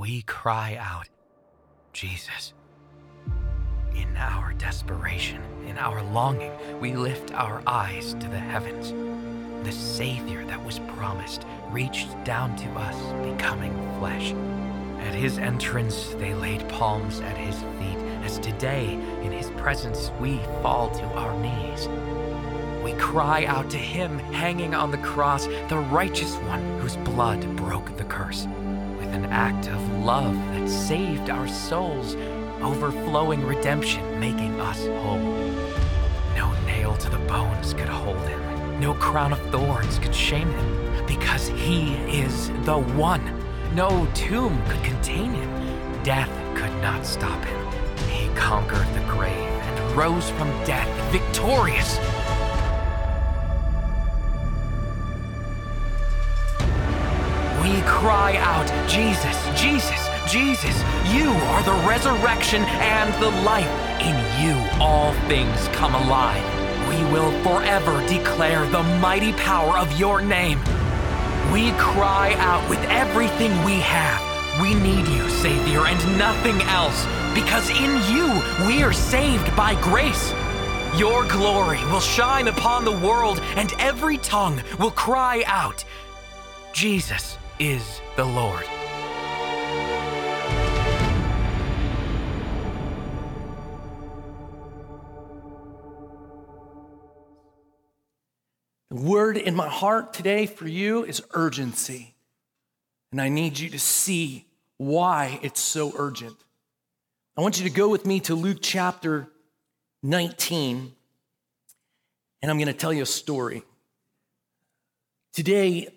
we 0.00 0.22
cry 0.22 0.78
out, 0.80 1.10
Jesus. 1.92 2.54
In 3.94 4.16
our 4.16 4.54
desperation, 4.54 5.42
in 5.66 5.76
our 5.76 6.02
longing, 6.02 6.52
we 6.80 6.94
lift 6.94 7.34
our 7.34 7.62
eyes 7.66 8.14
to 8.14 8.26
the 8.28 8.38
heavens. 8.38 8.94
The 9.62 9.72
Savior 9.72 10.42
that 10.46 10.64
was 10.64 10.78
promised 10.96 11.44
reached 11.68 12.08
down 12.24 12.56
to 12.56 12.70
us, 12.70 12.96
becoming 13.30 13.74
flesh. 13.98 14.32
At 15.00 15.14
his 15.14 15.36
entrance, 15.36 16.14
they 16.14 16.32
laid 16.32 16.66
palms 16.70 17.20
at 17.20 17.36
his 17.36 17.56
feet, 17.56 17.98
as 18.24 18.38
today, 18.38 18.94
in 19.22 19.32
his 19.32 19.50
presence, 19.50 20.12
we 20.18 20.38
fall 20.62 20.88
to 20.92 21.04
our 21.08 21.38
knees. 21.40 21.88
We 22.82 22.94
cry 22.94 23.44
out 23.44 23.68
to 23.68 23.76
him 23.76 24.18
hanging 24.18 24.74
on 24.74 24.92
the 24.92 24.98
cross, 24.98 25.44
the 25.68 25.84
righteous 25.90 26.36
one 26.36 26.78
whose 26.78 26.96
blood 26.96 27.54
broke 27.54 27.94
the 27.98 28.04
curse, 28.04 28.46
an 29.12 29.26
act 29.26 29.68
of 29.68 30.04
love 30.04 30.34
that 30.52 30.68
saved 30.68 31.30
our 31.30 31.48
souls, 31.48 32.16
overflowing 32.62 33.44
redemption, 33.44 34.18
making 34.18 34.60
us 34.60 34.86
whole. 34.86 35.18
No 36.36 36.52
nail 36.66 36.96
to 36.96 37.10
the 37.10 37.18
bones 37.18 37.74
could 37.74 37.88
hold 37.88 38.20
him, 38.28 38.80
no 38.80 38.94
crown 38.94 39.32
of 39.32 39.40
thorns 39.50 39.98
could 39.98 40.14
shame 40.14 40.50
him, 40.50 41.06
because 41.06 41.48
he 41.48 41.94
is 42.06 42.48
the 42.64 42.78
one. 42.78 43.24
No 43.74 44.06
tomb 44.14 44.60
could 44.66 44.82
contain 44.82 45.32
him, 45.32 46.02
death 46.02 46.30
could 46.56 46.74
not 46.80 47.06
stop 47.06 47.44
him. 47.44 47.66
He 48.08 48.28
conquered 48.34 48.86
the 48.94 49.12
grave 49.12 49.32
and 49.32 49.96
rose 49.96 50.30
from 50.30 50.48
death 50.64 50.88
victorious. 51.12 51.98
We 57.70 57.82
cry 57.82 58.36
out, 58.38 58.66
Jesus, 58.88 59.36
Jesus, 59.54 60.08
Jesus, 60.28 60.76
you 61.14 61.30
are 61.30 61.62
the 61.62 61.86
resurrection 61.86 62.62
and 62.62 63.14
the 63.22 63.30
life. 63.42 63.70
In 64.00 64.16
you 64.42 64.58
all 64.80 65.12
things 65.28 65.68
come 65.68 65.94
alive. 65.94 66.42
We 66.88 66.96
will 67.12 67.30
forever 67.44 68.04
declare 68.08 68.68
the 68.70 68.82
mighty 68.98 69.32
power 69.34 69.78
of 69.78 69.96
your 70.00 70.20
name. 70.20 70.58
We 71.52 71.70
cry 71.78 72.34
out 72.38 72.68
with 72.68 72.80
everything 72.86 73.52
we 73.62 73.74
have. 73.74 74.20
We 74.60 74.74
need 74.74 75.06
you, 75.06 75.30
Savior, 75.30 75.86
and 75.86 76.18
nothing 76.18 76.60
else, 76.62 77.06
because 77.36 77.70
in 77.70 77.92
you 78.12 78.66
we 78.66 78.82
are 78.82 78.92
saved 78.92 79.54
by 79.54 79.80
grace. 79.80 80.32
Your 80.96 81.24
glory 81.28 81.78
will 81.84 82.00
shine 82.00 82.48
upon 82.48 82.84
the 82.84 82.98
world, 82.98 83.40
and 83.54 83.72
every 83.78 84.18
tongue 84.18 84.60
will 84.80 84.90
cry 84.90 85.44
out, 85.46 85.84
Jesus 86.72 87.38
is 87.60 88.00
the 88.16 88.24
Lord. 88.24 88.64
The 98.88 98.96
word 98.96 99.36
in 99.36 99.54
my 99.54 99.68
heart 99.68 100.14
today 100.14 100.46
for 100.46 100.66
you 100.66 101.04
is 101.04 101.22
urgency. 101.34 102.14
And 103.12 103.20
I 103.20 103.28
need 103.28 103.58
you 103.58 103.68
to 103.70 103.78
see 103.78 104.46
why 104.78 105.38
it's 105.42 105.60
so 105.60 105.92
urgent. 105.98 106.36
I 107.36 107.42
want 107.42 107.58
you 107.58 107.64
to 107.64 107.74
go 107.74 107.90
with 107.90 108.06
me 108.06 108.20
to 108.20 108.34
Luke 108.34 108.58
chapter 108.62 109.28
19, 110.02 110.92
and 112.40 112.50
I'm 112.50 112.56
going 112.56 112.68
to 112.68 112.72
tell 112.72 112.92
you 112.92 113.02
a 113.02 113.06
story. 113.06 113.62
Today, 115.34 115.88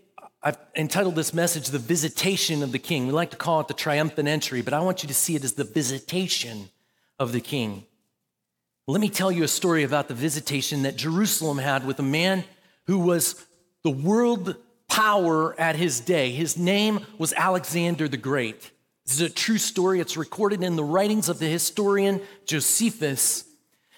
I've 0.45 0.57
entitled 0.75 1.15
this 1.15 1.33
message 1.33 1.69
The 1.69 1.79
Visitation 1.79 2.63
of 2.63 2.73
the 2.73 2.79
King. 2.79 3.07
We 3.07 3.13
like 3.13 3.31
to 3.31 3.37
call 3.37 3.61
it 3.61 3.69
the 3.69 3.73
triumphant 3.73 4.27
entry, 4.27 4.61
but 4.61 4.73
I 4.73 4.81
want 4.81 5.01
you 5.01 5.07
to 5.07 5.13
see 5.13 5.35
it 5.37 5.45
as 5.45 5.53
the 5.53 5.63
visitation 5.63 6.69
of 7.17 7.31
the 7.31 7.39
King. 7.39 7.85
Let 8.85 8.99
me 8.99 9.07
tell 9.07 9.31
you 9.31 9.43
a 9.43 9.47
story 9.47 9.83
about 9.83 10.09
the 10.09 10.13
visitation 10.13 10.83
that 10.83 10.97
Jerusalem 10.97 11.59
had 11.59 11.87
with 11.87 11.97
a 11.99 12.03
man 12.03 12.43
who 12.87 12.99
was 12.99 13.45
the 13.83 13.89
world 13.89 14.57
power 14.89 15.57
at 15.57 15.77
his 15.77 16.01
day. 16.01 16.31
His 16.31 16.57
name 16.57 17.05
was 17.17 17.31
Alexander 17.31 18.09
the 18.09 18.17
Great. 18.17 18.69
This 19.05 19.15
is 19.15 19.21
a 19.21 19.29
true 19.29 19.57
story. 19.57 20.01
It's 20.01 20.17
recorded 20.17 20.61
in 20.61 20.75
the 20.75 20.83
writings 20.83 21.29
of 21.29 21.39
the 21.39 21.47
historian 21.47 22.19
Josephus. 22.45 23.45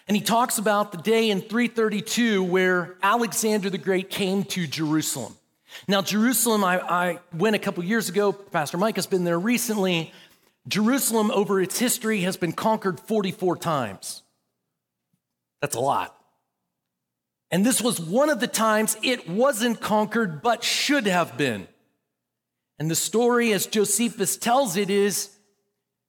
And 0.07 0.15
he 0.15 0.21
talks 0.21 0.59
about 0.59 0.91
the 0.91 0.99
day 0.99 1.31
in 1.31 1.41
332 1.41 2.43
where 2.43 2.97
Alexander 3.01 3.71
the 3.71 3.79
Great 3.79 4.11
came 4.11 4.43
to 4.43 4.67
Jerusalem. 4.67 5.35
Now, 5.87 6.01
Jerusalem, 6.01 6.63
I, 6.63 6.79
I 6.79 7.19
went 7.33 7.55
a 7.55 7.59
couple 7.59 7.83
years 7.83 8.09
ago. 8.09 8.31
Pastor 8.31 8.77
Mike 8.77 8.95
has 8.95 9.07
been 9.07 9.23
there 9.23 9.39
recently. 9.39 10.11
Jerusalem, 10.67 11.31
over 11.31 11.61
its 11.61 11.77
history, 11.77 12.21
has 12.21 12.37
been 12.37 12.53
conquered 12.53 12.99
44 12.99 13.57
times. 13.57 14.23
That's 15.61 15.75
a 15.75 15.79
lot. 15.79 16.15
And 17.51 17.65
this 17.65 17.81
was 17.81 17.99
one 17.99 18.29
of 18.29 18.39
the 18.39 18.47
times 18.47 18.97
it 19.03 19.29
wasn't 19.29 19.79
conquered, 19.79 20.41
but 20.41 20.63
should 20.63 21.05
have 21.05 21.37
been. 21.37 21.67
And 22.79 22.91
the 22.91 22.95
story, 22.95 23.53
as 23.53 23.67
Josephus 23.67 24.35
tells 24.35 24.75
it, 24.75 24.89
is 24.89 25.29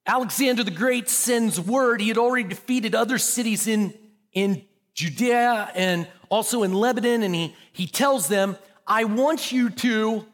Alexander 0.06 0.64
the 0.64 0.70
Great 0.70 1.08
sends 1.08 1.60
word. 1.60 2.00
He 2.00 2.08
had 2.08 2.18
already 2.18 2.48
defeated 2.48 2.94
other 2.94 3.18
cities 3.18 3.66
in, 3.66 3.94
in 4.32 4.64
Judea 4.94 5.70
and 5.74 6.08
also 6.28 6.62
in 6.62 6.72
Lebanon. 6.72 7.22
And 7.22 7.34
he, 7.34 7.54
he 7.72 7.86
tells 7.86 8.28
them, 8.28 8.56
I 8.86 9.04
want 9.04 9.52
you 9.52 9.70
to 9.70 10.24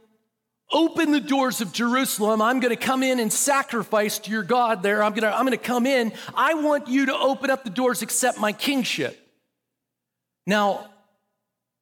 open 0.71 1.13
the 1.13 1.21
doors 1.21 1.61
of 1.61 1.73
Jerusalem. 1.73 2.41
I'm 2.41 2.61
going 2.61 2.75
to 2.75 2.83
come 2.83 3.03
in 3.03 3.21
and 3.21 3.33
sacrifice 3.33 4.19
to 4.21 4.31
your 4.31 4.43
God 4.43 4.83
there. 4.83 5.03
I'm 5.03 5.13
going 5.13 5.31
to, 5.31 5.37
I'm 5.37 5.45
going 5.45 5.57
to 5.57 5.63
come 5.63 5.87
in. 5.87 6.13
I 6.35 6.55
want 6.55 6.89
you 6.89 7.07
to 7.07 7.15
open 7.15 7.51
up 7.51 7.65
the 7.65 7.71
doors, 7.71 8.03
accept 8.03 8.39
my 8.39 8.53
kingship. 8.53 9.19
Now, 10.47 10.87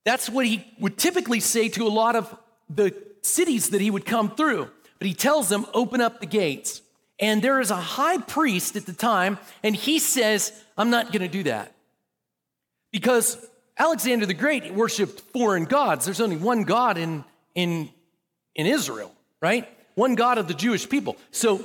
that's 0.04 0.28
what 0.28 0.47
he 0.47 0.66
would 0.78 0.98
typically 0.98 1.41
say 1.41 1.69
to 1.70 1.86
a 1.86 1.88
lot 1.88 2.16
of 2.16 2.34
the 2.69 2.94
cities 3.22 3.70
that 3.70 3.80
he 3.80 3.91
would 3.91 4.06
come 4.06 4.34
through. 4.34 4.70
But 4.98 5.06
he 5.06 5.14
tells 5.14 5.48
them, 5.48 5.66
open 5.72 6.00
up 6.00 6.20
the 6.20 6.26
gates. 6.26 6.82
And 7.19 7.42
there 7.42 7.60
is 7.60 7.70
a 7.70 7.76
high 7.76 8.19
priest 8.19 8.76
at 8.76 8.86
the 8.86 8.92
time, 8.92 9.38
and 9.62 9.76
he 9.76 9.98
says, 9.98 10.53
I'm 10.76 10.91
not 10.91 11.12
going 11.12 11.22
to 11.22 11.28
do 11.28 11.42
that. 11.44 11.75
Because 12.92 13.36
Alexander 13.80 14.26
the 14.26 14.34
Great 14.34 14.74
worshiped 14.74 15.20
foreign 15.32 15.64
gods. 15.64 16.04
There's 16.04 16.20
only 16.20 16.36
one 16.36 16.64
God 16.64 16.98
in, 16.98 17.24
in, 17.54 17.88
in 18.54 18.66
Israel, 18.66 19.10
right? 19.41 19.66
One 19.94 20.16
God 20.16 20.36
of 20.36 20.48
the 20.48 20.54
Jewish 20.54 20.86
people. 20.86 21.16
So 21.30 21.64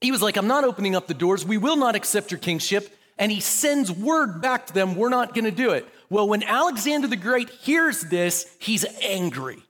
he 0.00 0.10
was 0.10 0.20
like, 0.20 0.36
I'm 0.36 0.48
not 0.48 0.64
opening 0.64 0.96
up 0.96 1.06
the 1.06 1.14
doors. 1.14 1.46
We 1.46 1.56
will 1.56 1.76
not 1.76 1.94
accept 1.94 2.32
your 2.32 2.40
kingship. 2.40 2.92
And 3.16 3.30
he 3.30 3.40
sends 3.40 3.92
word 3.92 4.42
back 4.42 4.66
to 4.66 4.74
them, 4.74 4.96
we're 4.96 5.08
not 5.08 5.34
going 5.34 5.44
to 5.44 5.52
do 5.52 5.70
it. 5.70 5.86
Well, 6.10 6.28
when 6.28 6.42
Alexander 6.42 7.06
the 7.06 7.16
Great 7.16 7.48
hears 7.48 8.00
this, 8.00 8.52
he's 8.58 8.84
angry. 9.00 9.62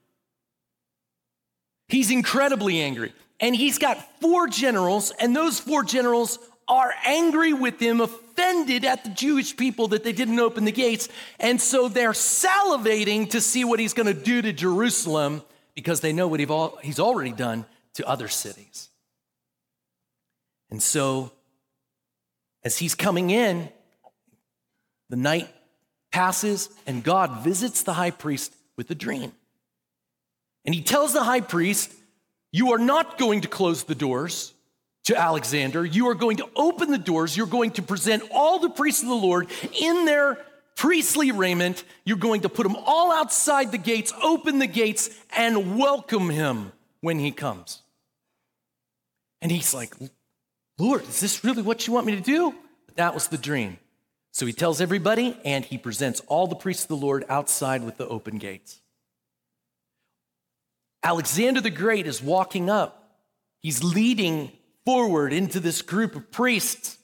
He's 1.88 2.10
incredibly 2.10 2.81
angry. 2.81 3.12
And 3.38 3.54
he's 3.54 3.76
got 3.78 3.98
four 4.22 4.48
generals, 4.48 5.12
and 5.20 5.37
those 5.37 5.60
four 5.60 5.84
generals 5.84 6.38
are 6.69 6.93
angry 7.04 7.53
with 7.53 7.78
him, 7.78 8.00
offended 8.37 8.85
at 8.85 9.05
the 9.05 9.11
Jewish 9.11 9.57
people 9.57 9.89
that 9.89 10.05
they 10.05 10.13
didn't 10.13 10.39
open 10.39 10.65
the 10.65 10.73
gates. 10.73 11.09
And 11.41 11.61
so 11.61 11.89
they're 11.89 12.13
salivating 12.13 13.31
to 13.31 13.41
see 13.41 13.65
what 13.65 13.81
he's 13.81 13.95
going 13.95 14.07
to 14.07 14.15
do 14.15 14.43
to 14.43 14.53
Jerusalem 14.53 15.43
because 15.75 16.01
they 16.01 16.13
know 16.13 16.29
what 16.29 16.41
he's 16.83 17.01
already 17.01 17.33
done 17.33 17.65
to 17.95 18.07
other 18.07 18.29
cities. 18.29 18.89
And 20.71 20.83
so, 20.83 21.33
as 22.65 22.77
he's 22.79 22.95
coming 22.95 23.31
in, 23.31 23.69
the 25.09 25.17
night 25.17 25.49
passes, 26.11 26.69
and 26.87 27.05
God 27.05 27.45
visits 27.45 27.85
the 27.85 27.93
high 27.93 28.11
priest 28.11 28.53
with 28.77 28.91
a 28.91 28.95
dream. 28.95 29.33
And 30.65 30.75
he 30.75 30.83
tells 30.83 31.13
the 31.13 31.23
high 31.23 31.43
priest, 31.43 31.93
You 32.51 32.73
are 32.73 32.79
not 32.79 33.19
going 33.19 33.43
to 33.43 33.49
close 33.49 33.85
the 33.85 33.95
doors 33.95 34.53
to 35.06 35.17
Alexander. 35.17 35.85
You 35.85 36.08
are 36.08 36.14
going 36.14 36.37
to 36.38 36.49
open 36.55 36.91
the 36.91 36.99
doors. 36.99 37.37
You're 37.37 37.47
going 37.47 37.73
to 37.73 37.82
present 37.82 38.23
all 38.32 38.58
the 38.58 38.70
priests 38.70 39.03
of 39.03 39.08
the 39.08 39.14
Lord 39.14 39.49
in 39.81 40.05
their 40.05 40.38
priestly 40.76 41.32
raiment. 41.32 41.85
You're 42.05 42.17
going 42.19 42.43
to 42.43 42.49
put 42.49 42.64
them 42.64 42.76
all 42.85 43.12
outside 43.12 43.73
the 43.73 43.79
gates, 43.79 44.12
open 44.23 44.58
the 44.58 44.67
gates, 44.67 45.11
and 45.37 45.79
welcome 45.79 46.29
him 46.29 46.73
when 47.00 47.19
he 47.19 47.31
comes. 47.31 47.82
And 49.41 49.50
he's 49.50 49.73
like, 49.73 49.94
Lord, 50.79 51.03
is 51.03 51.20
this 51.20 51.44
really 51.44 51.62
what 51.62 51.87
you 51.87 51.93
want 51.93 52.06
me 52.06 52.17
to 52.17 52.23
do? 52.23 52.55
But 52.87 52.97
that 52.97 53.14
was 53.14 53.29
the 53.29 53.38
dream. 53.38 53.79
So 54.32 54.44
he 54.44 54.53
tells 54.53 54.81
everybody, 54.81 55.38
and 55.44 55.64
he 55.64 55.79
presents 55.79 56.20
all 56.26 56.47
the 56.47 56.56
priests 56.56 56.82
of 56.82 56.88
the 56.88 56.97
Lord 56.97 57.25
outside 57.29 57.85
with 57.85 57.97
the 57.97 58.08
open 58.08 58.38
gates. 58.38 58.81
Alexander 61.03 61.61
the 61.61 61.70
Great 61.70 62.06
is 62.06 62.20
walking 62.20 62.69
up. 62.69 63.20
He's 63.62 63.82
leading 63.82 64.53
forward 64.87 65.35
into 65.35 65.61
this 65.61 65.83
group 65.83 66.17
of 66.17 66.31
priests. 66.33 66.97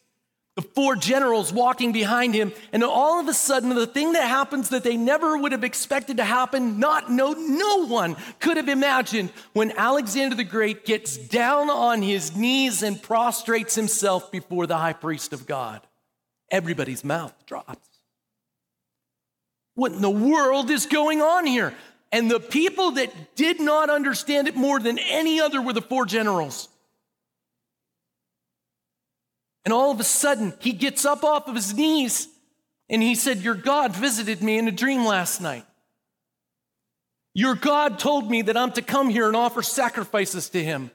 the 0.55 0.63
four 0.63 0.97
generals 0.97 1.51
walking 1.51 1.93
behind 1.93 2.35
him, 2.35 2.53
and 2.73 2.85
all 2.85 3.19
of 3.19 3.27
a 3.27 3.33
sudden, 3.33 3.71
the 3.71 3.87
thing 3.87 4.13
that 4.13 4.29
happens 4.29 4.69
that 4.69 4.85
they 4.85 4.99
never 4.99 5.37
would 5.37 5.53
have 5.53 5.65
expected 5.65 6.19
to 6.19 6.25
happen, 6.25 6.79
not 6.79 7.11
no, 7.11 7.33
no 7.33 7.87
one 7.87 8.17
could 8.39 8.59
have 8.59 8.69
imagined 8.69 9.31
when 9.55 9.73
Alexander 9.73 10.37
the 10.37 10.45
Great 10.45 10.85
gets 10.85 11.17
down 11.17 11.71
on 11.71 12.03
his 12.03 12.37
knees 12.37 12.83
and 12.83 13.03
prostrates 13.03 13.75
himself 13.75 14.31
before 14.31 14.67
the 14.67 14.77
high 14.77 14.93
priest 14.93 15.33
of 15.33 15.47
God. 15.47 15.81
Everybody's 16.51 17.03
mouth 17.03 17.35
drops. 17.47 17.89
What 19.75 19.93
in 19.93 20.03
the 20.03 20.11
world 20.11 20.71
is 20.71 20.85
going 20.85 21.23
on 21.23 21.47
here? 21.47 21.73
And 22.11 22.31
the 22.31 22.41
people 22.41 22.91
that 22.93 23.11
did 23.37 23.59
not 23.59 23.89
understand 23.89 24.49
it 24.49 24.55
more 24.55 24.79
than 24.79 24.99
any 24.99 25.41
other 25.41 25.63
were 25.63 25.73
the 25.73 25.81
four 25.81 26.05
generals. 26.05 26.69
And 29.65 29.73
all 29.73 29.91
of 29.91 30.01
a 30.01 30.05
sudden, 30.05 30.55
he 30.61 30.73
gets 30.73 31.05
up 31.05 31.23
off 31.23 31.49
of 31.49 31.55
his 31.55 31.75
knees 31.75 32.29
and 32.89 33.03
he 33.03 33.15
said, 33.15 33.39
Your 33.39 33.55
God 33.55 33.95
visited 33.95 34.43
me 34.43 34.59
in 34.59 34.69
a 34.69 34.73
dream 34.73 35.05
last 35.05 35.41
night. 35.41 35.65
Your 37.35 37.55
God 37.55 37.99
told 37.99 38.31
me 38.31 38.43
that 38.43 38.57
I'm 38.57 38.73
to 38.73 38.83
come 38.83 39.09
here 39.09 39.27
and 39.27 39.37
offer 39.37 39.63
sacrifices 39.63 40.51
to 40.51 40.63
him. 40.63 40.91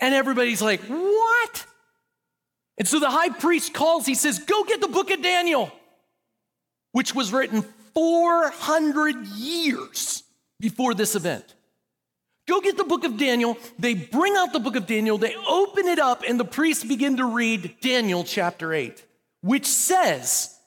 And 0.00 0.14
everybody's 0.14 0.62
like, 0.62 0.80
What? 0.82 1.66
And 2.78 2.88
so 2.88 2.98
the 2.98 3.10
high 3.10 3.28
priest 3.28 3.74
calls, 3.74 4.06
he 4.06 4.14
says, 4.14 4.38
Go 4.38 4.64
get 4.64 4.80
the 4.80 4.88
book 4.88 5.10
of 5.10 5.22
Daniel, 5.22 5.70
which 6.92 7.14
was 7.14 7.32
written 7.32 7.62
400 7.94 9.26
years 9.26 10.22
before 10.58 10.94
this 10.94 11.14
event. 11.14 11.44
Go 12.48 12.60
get 12.60 12.76
the 12.76 12.84
book 12.84 13.04
of 13.04 13.16
Daniel. 13.16 13.56
They 13.78 13.94
bring 13.94 14.34
out 14.36 14.52
the 14.52 14.60
book 14.60 14.76
of 14.76 14.86
Daniel, 14.86 15.18
they 15.18 15.34
open 15.48 15.86
it 15.86 15.98
up, 15.98 16.22
and 16.26 16.38
the 16.38 16.44
priests 16.44 16.84
begin 16.84 17.18
to 17.18 17.24
read 17.24 17.76
Daniel 17.80 18.24
chapter 18.24 18.72
8, 18.72 19.04
which 19.42 19.66
says 19.66 20.58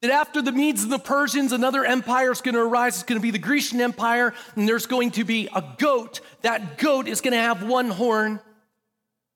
that 0.00 0.10
after 0.10 0.42
the 0.42 0.50
Medes 0.50 0.82
and 0.82 0.92
the 0.92 0.98
Persians, 0.98 1.52
another 1.52 1.84
empire 1.84 2.32
is 2.32 2.40
going 2.40 2.56
to 2.56 2.60
arise. 2.60 2.96
It's 2.96 3.04
going 3.04 3.20
to 3.20 3.22
be 3.22 3.30
the 3.30 3.38
Grecian 3.38 3.80
Empire, 3.80 4.34
and 4.56 4.68
there's 4.68 4.86
going 4.86 5.12
to 5.12 5.24
be 5.24 5.48
a 5.54 5.64
goat. 5.78 6.20
That 6.42 6.76
goat 6.76 7.06
is 7.06 7.20
going 7.20 7.34
to 7.34 7.38
have 7.38 7.62
one 7.62 7.90
horn, 7.90 8.40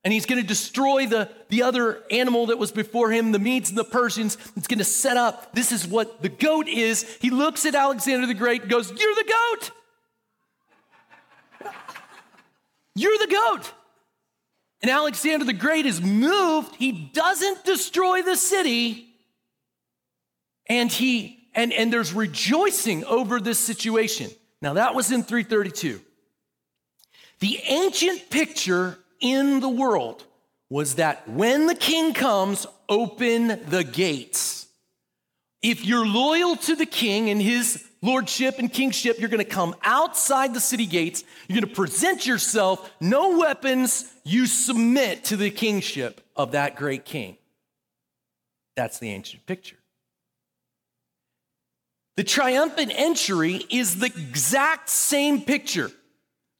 and 0.03 0.12
he's 0.12 0.27
going 0.27 0.43
to 0.43 0.47
destroy 0.47 1.06
the, 1.06 1.31
the 1.50 1.62
other 1.62 2.03
animal 2.11 2.47
that 2.47 2.59
was 2.59 2.73
before 2.73 3.12
him, 3.12 3.31
the 3.31 3.38
Medes 3.38 3.69
and 3.69 3.79
the 3.79 3.85
Persians. 3.85 4.38
It's 4.56 4.67
going 4.67 4.79
to 4.79 4.85
set 4.85 5.17
up. 5.17 5.55
This 5.55 5.71
is 5.71 5.87
what 5.87 6.21
the 6.21 6.29
goat 6.29 6.67
is. 6.67 7.17
He 7.21 7.31
looks 7.31 7.65
at 7.65 7.77
Alexander 7.77 8.27
the 8.27 8.35
Great 8.35 8.67
goes, 8.69 8.91
You're 8.91 9.15
the 9.15 9.33
goat. 9.33 9.71
You're 12.96 13.19
the 13.19 13.26
goat. 13.26 13.72
And 14.81 14.90
Alexander 14.90 15.44
the 15.44 15.52
Great 15.52 15.87
is 15.87 16.00
moved. 16.00 16.75
He 16.76 16.93
doesn't 16.93 17.64
destroy 17.64 18.22
the 18.22 18.37
city. 18.37 19.06
And 20.69 20.90
he 20.90 21.34
and, 21.54 21.72
and 21.72 21.93
there's 21.93 22.12
rejoicing 22.12 23.04
over 23.04 23.40
this 23.40 23.58
situation. 23.58 24.31
Now 24.60 24.75
that 24.75 24.94
was 24.94 25.12
in 25.12 25.22
332. 25.22 26.00
The 27.40 27.60
ancient 27.66 28.31
picture 28.31 28.99
in 29.20 29.60
the 29.60 29.69
world 29.69 30.25
was 30.69 30.96
that 30.96 31.28
when 31.28 31.66
the 31.66 31.75
king 31.75 32.14
comes, 32.14 32.66
open 32.88 33.60
the 33.69 33.84
gates. 33.84 34.65
If 35.66 35.84
you're 35.84 36.06
loyal 36.06 36.54
to 36.54 36.76
the 36.76 36.86
king 36.86 37.28
and 37.28 37.42
his 37.42 37.84
lordship 38.00 38.60
and 38.60 38.72
kingship, 38.72 39.18
you're 39.18 39.28
going 39.28 39.44
to 39.44 39.50
come 39.50 39.74
outside 39.82 40.54
the 40.54 40.60
city 40.60 40.86
gates. 40.86 41.24
You're 41.48 41.60
going 41.60 41.68
to 41.68 41.74
present 41.74 42.24
yourself, 42.24 42.88
no 43.00 43.36
weapons. 43.36 44.08
You 44.22 44.46
submit 44.46 45.24
to 45.24 45.36
the 45.36 45.50
kingship 45.50 46.20
of 46.36 46.52
that 46.52 46.76
great 46.76 47.04
king. 47.04 47.36
That's 48.76 49.00
the 49.00 49.10
ancient 49.10 49.44
picture. 49.44 49.78
The 52.16 52.22
triumphant 52.22 52.92
entry 52.94 53.56
is 53.68 53.98
the 53.98 54.06
exact 54.06 54.88
same 54.88 55.40
picture. 55.40 55.90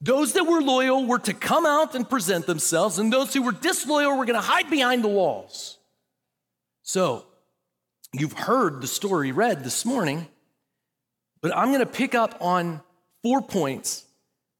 Those 0.00 0.32
that 0.32 0.48
were 0.48 0.60
loyal 0.60 1.06
were 1.06 1.20
to 1.20 1.32
come 1.32 1.64
out 1.64 1.94
and 1.94 2.10
present 2.10 2.46
themselves, 2.46 2.98
and 2.98 3.12
those 3.12 3.32
who 3.32 3.42
were 3.42 3.52
disloyal 3.52 4.18
were 4.18 4.24
going 4.24 4.34
to 4.34 4.40
hide 4.40 4.68
behind 4.68 5.04
the 5.04 5.08
walls. 5.08 5.78
So, 6.82 7.25
you've 8.20 8.32
heard 8.32 8.80
the 8.80 8.86
story 8.86 9.32
read 9.32 9.64
this 9.64 9.84
morning. 9.84 10.28
But 11.40 11.56
I'm 11.56 11.68
going 11.68 11.80
to 11.80 11.86
pick 11.86 12.14
up 12.14 12.36
on 12.40 12.80
four 13.22 13.42
points 13.42 14.04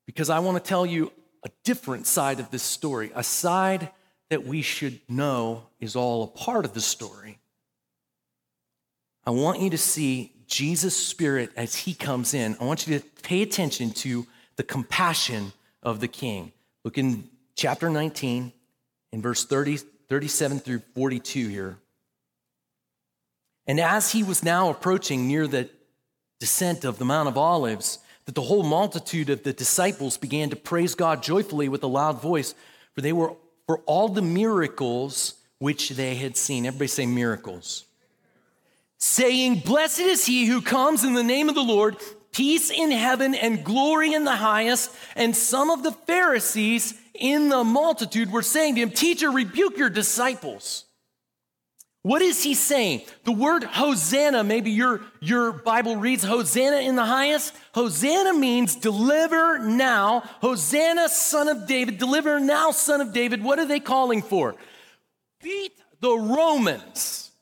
because 0.07 0.31
I 0.31 0.39
want 0.41 0.63
to 0.63 0.69
tell 0.69 0.87
you 0.87 1.13
a 1.45 1.49
different 1.65 2.07
side 2.07 2.41
of 2.41 2.51
this 2.51 2.63
story, 2.63 3.11
a 3.15 3.23
side 3.23 3.91
that 4.31 4.45
we 4.45 4.63
should 4.63 5.01
know 5.09 5.67
is 5.81 5.97
all 5.97 6.25
a 6.25 6.27
part 6.27 6.65
of 6.65 6.75
the 6.75 6.81
story. 6.81 7.39
I 9.25 9.31
want 9.31 9.61
you 9.61 9.71
to 9.71 9.79
see 9.79 10.33
Jesus' 10.47 10.97
spirit 10.97 11.51
as 11.57 11.75
he 11.75 11.95
comes 11.95 12.35
in. 12.35 12.57
I 12.61 12.65
want 12.65 12.87
you 12.87 12.99
to 12.99 13.05
pay 13.23 13.43
attention 13.43 13.91
to 13.93 14.27
the 14.57 14.63
compassion 14.63 15.53
of 15.83 16.01
the 16.01 16.09
king. 16.09 16.53
Look 16.85 16.99
in 16.99 17.29
chapter 17.57 17.91
19, 17.91 18.53
in 19.13 19.23
verse 19.23 19.45
30, 19.45 19.79
37 20.09 20.61
through 20.61 20.83
42 20.95 21.49
here. 21.49 21.79
And 23.67 23.81
as 23.81 24.13
he 24.13 24.23
was 24.23 24.45
now 24.45 24.71
approaching 24.71 25.27
near 25.27 25.47
the 25.47 25.69
descent 26.39 26.85
of 26.85 26.99
the 26.99 27.05
Mount 27.05 27.29
of 27.29 27.37
Olives 27.37 27.99
that 28.27 28.35
the 28.35 28.43
whole 28.43 28.63
multitude 28.63 29.31
of 29.31 29.43
the 29.43 29.53
disciples 29.53 30.17
began 30.19 30.51
to 30.51 30.57
praise 30.57 30.95
God 30.95 31.23
joyfully 31.23 31.69
with 31.69 31.83
a 31.83 31.89
loud 31.89 32.21
voice, 32.21 32.55
for 32.95 33.01
they 33.01 33.13
were 33.13 33.35
for 33.67 33.79
all 33.87 34.09
the 34.09 34.23
miracles 34.23 35.35
which 35.59 35.91
they 35.91 36.15
had 36.15 36.37
seen. 36.37 36.67
Everybody 36.67 36.89
say 36.89 37.07
miracles. 37.07 37.85
Saying, 38.99 39.61
Blessed 39.61 40.01
is 40.01 40.27
he 40.27 40.47
who 40.47 40.63
comes 40.63 41.05
in 41.05 41.15
the 41.15 41.23
name 41.23 41.49
of 41.49 41.55
the 41.55 41.63
Lord, 41.63 41.97
peace 42.33 42.71
in 42.71 42.91
heaven 42.91 43.35
and 43.35 43.65
glory 43.65 44.15
in 44.15 44.25
the 44.25 44.37
highest. 44.37 44.91
And 45.15 45.37
some 45.37 45.71
of 45.71 45.83
the 45.83 45.93
Pharisees 45.93 46.95
in 47.15 47.49
the 47.49 47.65
multitude 47.65 48.33
were 48.33 48.43
saying 48.43 48.77
to 48.77 48.83
him, 48.83 48.91
Teacher, 48.91 49.31
rebuke 49.31 49.77
your 49.77 49.91
disciples. 49.91 50.86
What 52.07 52.23
is 52.23 52.45
he 52.45 52.55
saying? 52.55 53.03
The 53.25 53.33
word 53.33 53.65
Hosanna, 53.65 54.45
maybe 54.45 54.71
your, 54.71 55.01
your 55.19 55.51
Bible 55.51 55.97
reads 55.97 56.23
Hosanna 56.23 56.77
in 56.77 56.95
the 56.95 57.05
highest. 57.05 57.53
Hosanna 57.75 58.33
means 58.33 58.77
deliver 58.77 59.59
now. 59.59 60.21
Hosanna, 60.41 61.09
son 61.09 61.49
of 61.49 61.67
David, 61.67 61.99
deliver 61.99 62.39
now, 62.39 62.71
son 62.71 63.01
of 63.01 63.13
David. 63.13 63.43
What 63.43 63.59
are 63.59 63.67
they 63.67 63.81
calling 63.81 64.23
for? 64.23 64.55
Beat 65.43 65.73
the 65.99 66.17
Romans. 66.17 67.33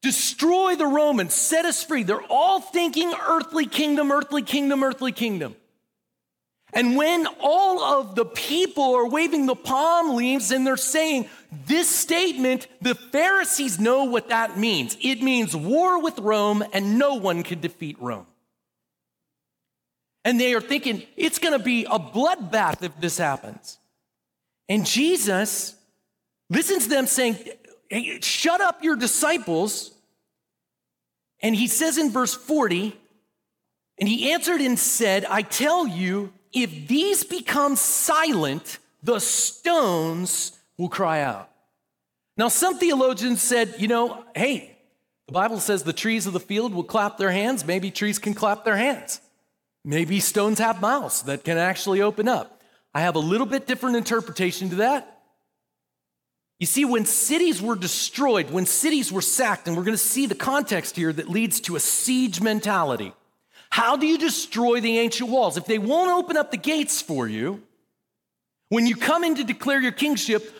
Destroy 0.00 0.74
the 0.76 0.86
Romans. 0.86 1.34
Set 1.34 1.66
us 1.66 1.84
free. 1.84 2.04
They're 2.04 2.24
all 2.30 2.62
thinking 2.62 3.12
earthly 3.28 3.66
kingdom, 3.66 4.10
earthly 4.10 4.40
kingdom, 4.40 4.82
earthly 4.82 5.12
kingdom. 5.12 5.54
And 6.72 6.96
when 6.96 7.26
all 7.40 7.82
of 7.82 8.14
the 8.14 8.24
people 8.24 8.94
are 8.94 9.06
waving 9.06 9.44
the 9.44 9.54
palm 9.54 10.16
leaves 10.16 10.50
and 10.50 10.66
they're 10.66 10.78
saying 10.78 11.28
this 11.66 11.88
statement, 11.88 12.66
the 12.80 12.94
Pharisees 12.94 13.78
know 13.78 14.04
what 14.04 14.30
that 14.30 14.58
means. 14.58 14.96
It 15.02 15.22
means 15.22 15.54
war 15.54 16.00
with 16.00 16.18
Rome 16.18 16.64
and 16.72 16.98
no 16.98 17.14
one 17.14 17.42
can 17.42 17.60
defeat 17.60 17.96
Rome. 18.00 18.26
And 20.24 20.40
they 20.40 20.54
are 20.54 20.60
thinking 20.60 21.02
it's 21.16 21.38
going 21.38 21.52
to 21.52 21.62
be 21.62 21.84
a 21.84 21.98
bloodbath 21.98 22.82
if 22.82 22.98
this 23.00 23.18
happens. 23.18 23.78
And 24.68 24.86
Jesus 24.86 25.76
listens 26.48 26.84
to 26.84 26.88
them 26.88 27.06
saying, 27.06 27.36
hey, 27.90 28.20
Shut 28.22 28.60
up 28.60 28.82
your 28.82 28.96
disciples. 28.96 29.90
And 31.40 31.54
he 31.54 31.66
says 31.66 31.98
in 31.98 32.10
verse 32.10 32.34
40, 32.34 32.96
and 33.98 34.08
he 34.08 34.32
answered 34.32 34.60
and 34.60 34.78
said, 34.78 35.26
I 35.26 35.42
tell 35.42 35.86
you, 35.86 36.32
if 36.52 36.88
these 36.88 37.24
become 37.24 37.76
silent, 37.76 38.78
the 39.02 39.18
stones 39.18 40.58
will 40.78 40.88
cry 40.88 41.20
out. 41.20 41.50
Now, 42.36 42.48
some 42.48 42.78
theologians 42.78 43.42
said, 43.42 43.74
you 43.78 43.88
know, 43.88 44.24
hey, 44.34 44.76
the 45.26 45.32
Bible 45.32 45.60
says 45.60 45.82
the 45.82 45.92
trees 45.92 46.26
of 46.26 46.32
the 46.32 46.40
field 46.40 46.74
will 46.74 46.84
clap 46.84 47.18
their 47.18 47.30
hands. 47.30 47.64
Maybe 47.64 47.90
trees 47.90 48.18
can 48.18 48.34
clap 48.34 48.64
their 48.64 48.76
hands. 48.76 49.20
Maybe 49.84 50.20
stones 50.20 50.58
have 50.58 50.80
mouths 50.80 51.22
that 51.22 51.44
can 51.44 51.58
actually 51.58 52.02
open 52.02 52.28
up. 52.28 52.62
I 52.94 53.00
have 53.00 53.16
a 53.16 53.20
little 53.20 53.46
bit 53.46 53.66
different 53.66 53.96
interpretation 53.96 54.70
to 54.70 54.76
that. 54.76 55.22
You 56.60 56.66
see, 56.66 56.84
when 56.84 57.04
cities 57.06 57.60
were 57.60 57.74
destroyed, 57.74 58.50
when 58.50 58.66
cities 58.66 59.10
were 59.10 59.20
sacked, 59.20 59.66
and 59.66 59.76
we're 59.76 59.82
going 59.82 59.96
to 59.96 59.98
see 59.98 60.26
the 60.26 60.34
context 60.34 60.94
here 60.94 61.12
that 61.12 61.28
leads 61.28 61.60
to 61.62 61.74
a 61.74 61.80
siege 61.80 62.40
mentality. 62.40 63.12
How 63.70 63.96
do 63.96 64.06
you 64.06 64.18
destroy 64.18 64.80
the 64.80 64.98
ancient 64.98 65.28
walls? 65.28 65.56
If 65.56 65.66
they 65.66 65.78
won't 65.78 66.10
open 66.10 66.36
up 66.36 66.50
the 66.50 66.56
gates 66.56 67.02
for 67.02 67.26
you, 67.26 67.62
when 68.68 68.86
you 68.86 68.94
come 68.94 69.24
in 69.24 69.34
to 69.36 69.44
declare 69.44 69.80
your 69.80 69.92
kingship, 69.92 70.54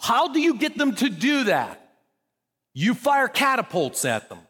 how 0.00 0.28
do 0.28 0.40
you 0.40 0.54
get 0.54 0.76
them 0.76 0.94
to 0.96 1.08
do 1.08 1.44
that? 1.44 1.80
You 2.74 2.94
fire 2.94 3.28
catapults 3.28 4.04
at 4.04 4.28
them 4.28 4.40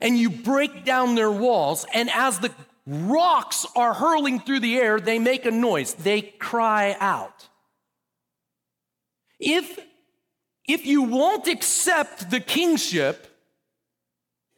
and 0.00 0.16
you 0.16 0.30
break 0.30 0.84
down 0.84 1.14
their 1.14 1.30
walls. 1.30 1.86
And 1.94 2.10
as 2.10 2.38
the 2.38 2.52
rocks 2.86 3.66
are 3.74 3.94
hurling 3.94 4.40
through 4.40 4.60
the 4.60 4.76
air, 4.76 5.00
they 5.00 5.18
make 5.18 5.44
a 5.46 5.50
noise, 5.50 5.94
they 5.94 6.22
cry 6.22 6.96
out. 7.00 7.48
If 9.38 9.78
if 10.68 10.84
you 10.84 11.02
won't 11.02 11.46
accept 11.46 12.30
the 12.30 12.40
kingship, 12.40 13.28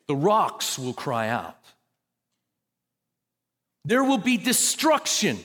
the 0.06 0.16
rocks 0.16 0.78
will 0.78 0.94
cry 0.94 1.28
out. 1.28 1.58
There 3.84 4.02
will 4.02 4.18
be 4.18 4.38
destruction. 4.38 5.38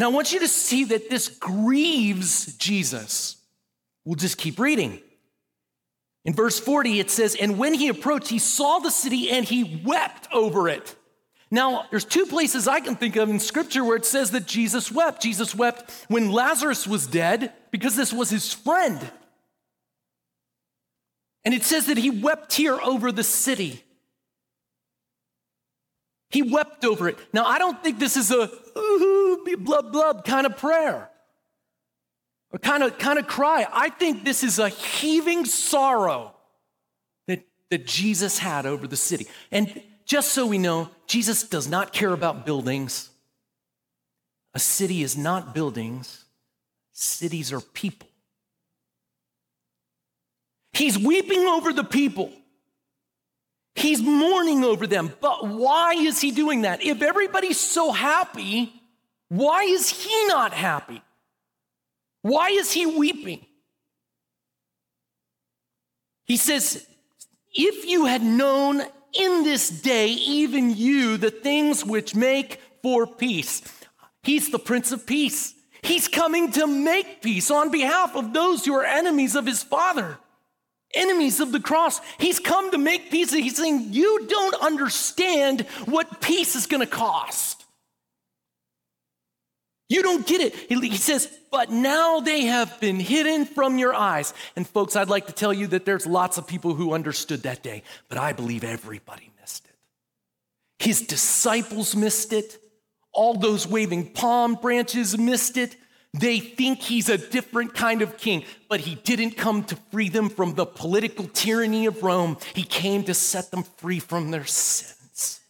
And 0.00 0.06
I 0.06 0.08
want 0.08 0.32
you 0.32 0.40
to 0.40 0.48
see 0.48 0.84
that 0.84 1.10
this 1.10 1.28
grieves 1.28 2.56
Jesus. 2.56 3.36
We'll 4.06 4.14
just 4.14 4.38
keep 4.38 4.58
reading. 4.58 4.98
In 6.24 6.32
verse 6.32 6.58
40, 6.58 7.00
it 7.00 7.10
says, 7.10 7.36
And 7.38 7.58
when 7.58 7.74
he 7.74 7.88
approached, 7.88 8.28
he 8.28 8.38
saw 8.38 8.78
the 8.78 8.90
city 8.90 9.28
and 9.30 9.44
he 9.44 9.82
wept 9.84 10.26
over 10.32 10.70
it. 10.70 10.96
Now, 11.50 11.84
there's 11.90 12.06
two 12.06 12.24
places 12.24 12.66
I 12.66 12.80
can 12.80 12.96
think 12.96 13.16
of 13.16 13.28
in 13.28 13.38
scripture 13.38 13.84
where 13.84 13.96
it 13.96 14.06
says 14.06 14.30
that 14.30 14.46
Jesus 14.46 14.90
wept. 14.90 15.20
Jesus 15.20 15.54
wept 15.54 15.90
when 16.08 16.32
Lazarus 16.32 16.86
was 16.86 17.06
dead 17.06 17.52
because 17.70 17.94
this 17.94 18.10
was 18.10 18.30
his 18.30 18.54
friend. 18.54 18.98
And 21.44 21.52
it 21.52 21.62
says 21.62 21.88
that 21.88 21.98
he 21.98 22.08
wept 22.08 22.54
here 22.54 22.80
over 22.80 23.12
the 23.12 23.22
city. 23.22 23.84
He 26.30 26.40
wept 26.40 26.86
over 26.86 27.06
it. 27.06 27.18
Now, 27.34 27.44
I 27.44 27.58
don't 27.58 27.82
think 27.82 27.98
this 27.98 28.16
is 28.16 28.30
a 28.30 28.50
ooh, 28.76 29.56
blub 29.58 29.92
blub 29.92 30.24
kind 30.24 30.46
of 30.46 30.56
prayer 30.56 31.10
or 32.52 32.58
kind 32.58 32.82
of 32.82 32.98
kind 32.98 33.18
of 33.18 33.26
cry. 33.26 33.66
I 33.72 33.90
think 33.90 34.24
this 34.24 34.42
is 34.42 34.58
a 34.58 34.68
heaving 34.68 35.44
sorrow 35.44 36.34
that, 37.26 37.46
that 37.70 37.86
Jesus 37.86 38.38
had 38.38 38.66
over 38.66 38.86
the 38.86 38.96
city. 38.96 39.26
And 39.50 39.82
just 40.04 40.32
so 40.32 40.46
we 40.46 40.58
know, 40.58 40.90
Jesus 41.06 41.44
does 41.44 41.68
not 41.68 41.92
care 41.92 42.12
about 42.12 42.44
buildings. 42.44 43.10
A 44.54 44.58
city 44.58 45.02
is 45.02 45.16
not 45.16 45.54
buildings, 45.54 46.24
cities 46.92 47.52
are 47.52 47.60
people. 47.60 48.08
He's 50.72 50.98
weeping 50.98 51.46
over 51.46 51.72
the 51.72 51.84
people. 51.84 52.32
He's 53.74 54.02
mourning 54.02 54.64
over 54.64 54.86
them. 54.86 55.12
But 55.20 55.46
why 55.46 55.94
is 55.94 56.20
he 56.20 56.30
doing 56.30 56.62
that? 56.62 56.82
If 56.82 57.02
everybody's 57.02 57.60
so 57.60 57.92
happy, 57.92 58.72
why 59.28 59.62
is 59.62 59.88
he 59.88 60.26
not 60.26 60.52
happy? 60.52 61.02
Why 62.22 62.48
is 62.50 62.72
he 62.72 62.86
weeping? 62.86 63.46
He 66.24 66.36
says, 66.36 66.86
If 67.54 67.86
you 67.86 68.06
had 68.06 68.22
known 68.22 68.82
in 69.12 69.44
this 69.44 69.68
day, 69.68 70.08
even 70.08 70.76
you, 70.76 71.16
the 71.16 71.30
things 71.30 71.84
which 71.84 72.14
make 72.14 72.60
for 72.82 73.06
peace. 73.06 73.62
He's 74.22 74.50
the 74.50 74.58
Prince 74.58 74.92
of 74.92 75.06
Peace. 75.06 75.54
He's 75.82 76.08
coming 76.08 76.52
to 76.52 76.66
make 76.66 77.22
peace 77.22 77.50
on 77.50 77.70
behalf 77.70 78.14
of 78.14 78.32
those 78.32 78.64
who 78.64 78.74
are 78.74 78.84
enemies 78.84 79.34
of 79.34 79.46
his 79.46 79.62
Father, 79.62 80.18
enemies 80.94 81.40
of 81.40 81.52
the 81.52 81.60
cross. 81.60 82.00
He's 82.18 82.38
come 82.38 82.70
to 82.70 82.78
make 82.78 83.10
peace. 83.10 83.32
He's 83.32 83.56
saying, 83.56 83.88
You 83.92 84.26
don't 84.26 84.54
understand 84.62 85.62
what 85.86 86.20
peace 86.20 86.56
is 86.56 86.66
going 86.66 86.80
to 86.80 86.86
cost. 86.86 87.64
You 89.90 90.02
don't 90.04 90.24
get 90.24 90.40
it. 90.40 90.54
He 90.54 90.96
says, 90.96 91.28
but 91.50 91.70
now 91.70 92.20
they 92.20 92.42
have 92.42 92.80
been 92.80 93.00
hidden 93.00 93.44
from 93.44 93.76
your 93.76 93.92
eyes. 93.92 94.32
And 94.54 94.66
folks, 94.66 94.94
I'd 94.94 95.08
like 95.08 95.26
to 95.26 95.32
tell 95.32 95.52
you 95.52 95.66
that 95.68 95.84
there's 95.84 96.06
lots 96.06 96.38
of 96.38 96.46
people 96.46 96.74
who 96.74 96.94
understood 96.94 97.42
that 97.42 97.64
day, 97.64 97.82
but 98.08 98.16
I 98.16 98.32
believe 98.32 98.62
everybody 98.62 99.32
missed 99.40 99.64
it. 99.64 99.74
His 100.78 101.02
disciples 101.02 101.96
missed 101.96 102.32
it. 102.32 102.56
All 103.12 103.34
those 103.34 103.66
waving 103.66 104.12
palm 104.12 104.54
branches 104.54 105.18
missed 105.18 105.56
it. 105.56 105.74
They 106.12 106.40
think 106.40 106.80
he's 106.80 107.08
a 107.08 107.18
different 107.18 107.74
kind 107.74 108.02
of 108.02 108.16
king, 108.16 108.44
but 108.68 108.80
he 108.80 108.96
didn't 108.96 109.36
come 109.36 109.62
to 109.64 109.76
free 109.92 110.08
them 110.08 110.28
from 110.28 110.54
the 110.54 110.66
political 110.66 111.28
tyranny 111.28 111.86
of 111.86 112.02
Rome. 112.02 112.36
He 112.54 112.64
came 112.64 113.04
to 113.04 113.14
set 113.14 113.50
them 113.50 113.62
free 113.62 114.00
from 114.00 114.30
their 114.30 114.44
sins. 114.44 115.40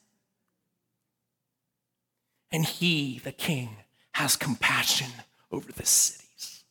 And 2.52 2.67
he, 2.67 3.21
the 3.25 3.33
king, 3.33 3.71
has 4.12 4.37
compassion 4.37 5.11
over 5.50 5.73
the 5.73 5.87
cities. 5.87 6.64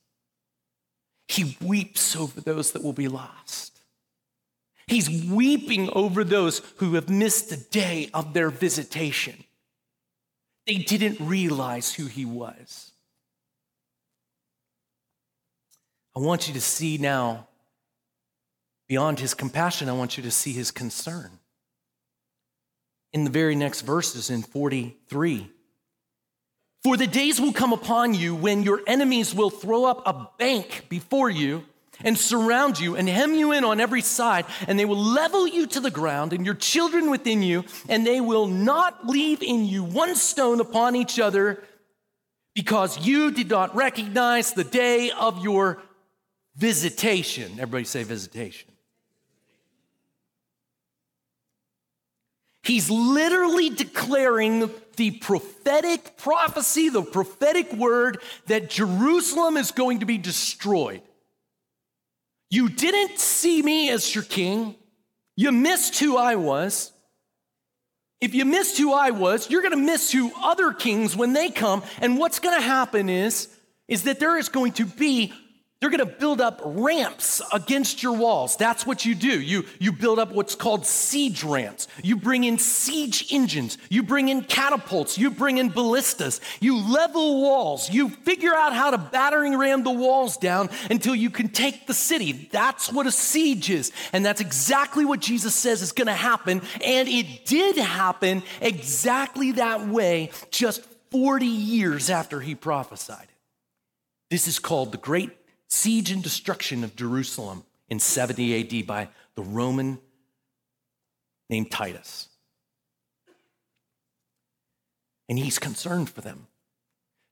He 1.28 1.58
weeps 1.62 2.16
over 2.16 2.42
those 2.42 2.72
that 2.74 2.84
will 2.84 2.94
be 2.94 3.08
lost. 3.08 3.80
He's 4.88 5.10
weeping 5.10 5.90
over 5.94 6.24
those 6.24 6.62
who 6.78 6.96
have 6.96 7.10
missed 7.10 7.50
the 7.50 7.58
day 7.58 8.10
of 8.14 8.34
their 8.34 8.50
visitation. 8.50 9.44
They 10.66 10.76
didn't 10.76 11.20
realize 11.20 11.94
who 11.94 12.08
he 12.08 12.26
was. 12.26 12.89
I 16.20 16.22
want 16.22 16.50
you 16.50 16.54
to 16.56 16.60
see 16.60 16.98
now, 16.98 17.48
beyond 18.90 19.22
his 19.22 19.34
compassion, 19.34 19.88
I 19.88 19.94
want 19.94 20.18
you 20.18 20.24
to 20.24 20.32
see 20.32 20.52
his 20.52 20.70
concern. 20.70 21.32
In 23.14 23.24
the 23.24 23.30
very 23.30 23.56
next 23.56 23.82
verses, 23.82 24.30
in 24.30 24.42
43, 24.42 25.50
for 26.84 26.98
the 26.98 27.08
days 27.08 27.40
will 27.40 27.54
come 27.54 27.72
upon 27.72 28.14
you 28.14 28.36
when 28.36 28.64
your 28.64 28.82
enemies 28.86 29.34
will 29.34 29.50
throw 29.50 29.86
up 29.86 30.02
a 30.06 30.28
bank 30.38 30.88
before 30.90 31.30
you 31.30 31.64
and 32.04 32.18
surround 32.18 32.82
you 32.82 32.98
and 32.98 33.08
hem 33.08 33.34
you 33.34 33.54
in 33.54 33.64
on 33.64 33.80
every 33.80 34.02
side, 34.02 34.44
and 34.68 34.78
they 34.78 34.84
will 34.84 34.98
level 34.98 35.48
you 35.48 35.68
to 35.68 35.80
the 35.80 35.90
ground 35.90 36.34
and 36.34 36.46
your 36.46 36.56
children 36.56 37.10
within 37.10 37.42
you, 37.42 37.64
and 37.88 38.06
they 38.06 38.20
will 38.20 38.48
not 38.48 39.08
leave 39.08 39.42
in 39.42 39.64
you 39.64 39.86
one 39.86 40.16
stone 40.16 40.60
upon 40.60 40.98
each 40.98 41.18
other 41.18 41.64
because 42.56 43.08
you 43.08 43.32
did 43.32 43.50
not 43.50 43.74
recognize 43.74 44.52
the 44.52 44.66
day 44.66 45.12
of 45.12 45.42
your 45.42 45.82
visitation. 46.56 47.54
Everybody 47.54 47.86
say 47.86 48.04
visitation. 48.04 48.70
He's 52.64 52.90
literally 52.90 53.70
declaring 53.72 54.70
the 54.96 55.12
prophetic 55.12 56.18
prophecy, 56.18 56.90
the 56.90 57.02
prophetic 57.02 57.74
word 57.74 58.22
that 58.46 58.70
Jerusalem 58.70 59.58
is 59.58 59.72
going 59.72 60.02
to 60.02 60.06
be 60.06 60.18
destroyed. 60.18 61.02
You 62.52 62.70
didn't 62.70 63.20
see 63.20 63.62
me 63.62 63.90
as 63.90 64.14
your 64.14 64.24
king. 64.24 64.76
You 65.36 65.52
missed 65.52 66.00
who 66.00 66.18
I 66.18 66.36
was. 66.36 66.92
If 68.22 68.36
you 68.36 68.44
missed 68.44 68.78
who 68.78 68.92
I 68.92 69.12
was, 69.12 69.50
you're 69.50 69.62
going 69.62 69.72
to 69.72 69.78
miss 69.78 70.12
who 70.12 70.32
other 70.44 70.74
kings 70.74 71.16
when 71.16 71.34
they 71.34 71.50
come. 71.50 71.84
And 72.02 72.18
what's 72.18 72.40
going 72.40 72.56
to 72.56 72.62
happen 72.62 73.08
is, 73.08 73.48
is 73.88 74.04
that 74.04 74.20
there 74.20 74.38
is 74.38 74.50
going 74.50 74.74
to 74.74 74.86
be 74.86 75.34
they're 75.80 75.90
to 76.00 76.06
build 76.06 76.42
up 76.42 76.62
ramps 76.66 77.42
against 77.54 78.04
your 78.04 78.12
walls. 78.12 78.58
That's 78.58 78.86
what 78.86 79.06
you 79.06 79.16
do. 79.16 79.40
You, 79.40 79.64
you 79.80 79.94
build 79.94 80.20
up 80.20 80.34
what's 80.34 80.54
called 80.54 80.86
siege 80.86 81.42
ramps. 81.42 81.88
You 82.04 82.18
bring 82.18 82.44
in 82.44 82.58
siege 82.58 83.32
engines. 83.32 83.78
You 83.90 84.04
bring 84.04 84.28
in 84.28 84.42
catapults. 84.44 85.18
You 85.18 85.32
bring 85.32 85.58
in 85.58 85.70
ballistas. 85.70 86.42
You 86.60 86.78
level 86.78 87.42
walls. 87.42 87.90
You 87.90 88.10
figure 88.10 88.54
out 88.54 88.74
how 88.74 88.92
to 88.92 88.98
battering 88.98 89.58
ram 89.58 89.84
the 89.84 89.92
walls 89.92 90.36
down 90.36 90.70
until 90.92 91.16
you 91.16 91.30
can 91.30 91.48
take 91.48 91.88
the 91.88 91.94
city. 91.94 92.50
That's 92.52 92.92
what 92.92 93.08
a 93.08 93.12
siege 93.12 93.70
is. 93.70 93.94
And 94.12 94.26
that's 94.26 94.42
exactly 94.42 95.06
what 95.06 95.22
Jesus 95.22 95.56
says 95.56 95.82
is 95.82 95.94
to 96.08 96.14
happen. 96.14 96.62
And 96.84 97.08
it 97.08 97.46
did 97.46 97.78
happen 97.78 98.44
exactly 98.60 99.54
that 99.54 99.88
way 99.88 100.32
just 100.52 100.84
40 101.12 101.46
years 101.46 102.10
after 102.10 102.42
he 102.42 102.54
prophesied. 102.54 103.28
This 104.30 104.48
is 104.50 104.60
called 104.60 104.92
the 104.92 104.98
Great 104.98 105.39
siege 105.70 106.12
and 106.12 106.22
destruction 106.22 106.84
of 106.84 106.96
Jerusalem 106.96 107.64
in 107.88 108.00
70 108.00 108.82
AD 108.82 108.88
by 108.88 109.10
the 109.36 109.44
Roman 109.44 110.00
named 111.50 111.72
Titus. 111.72 112.28
And 115.30 115.38
he's 115.38 115.60
concerned 115.60 116.10
for 116.10 116.22
them 116.22 116.48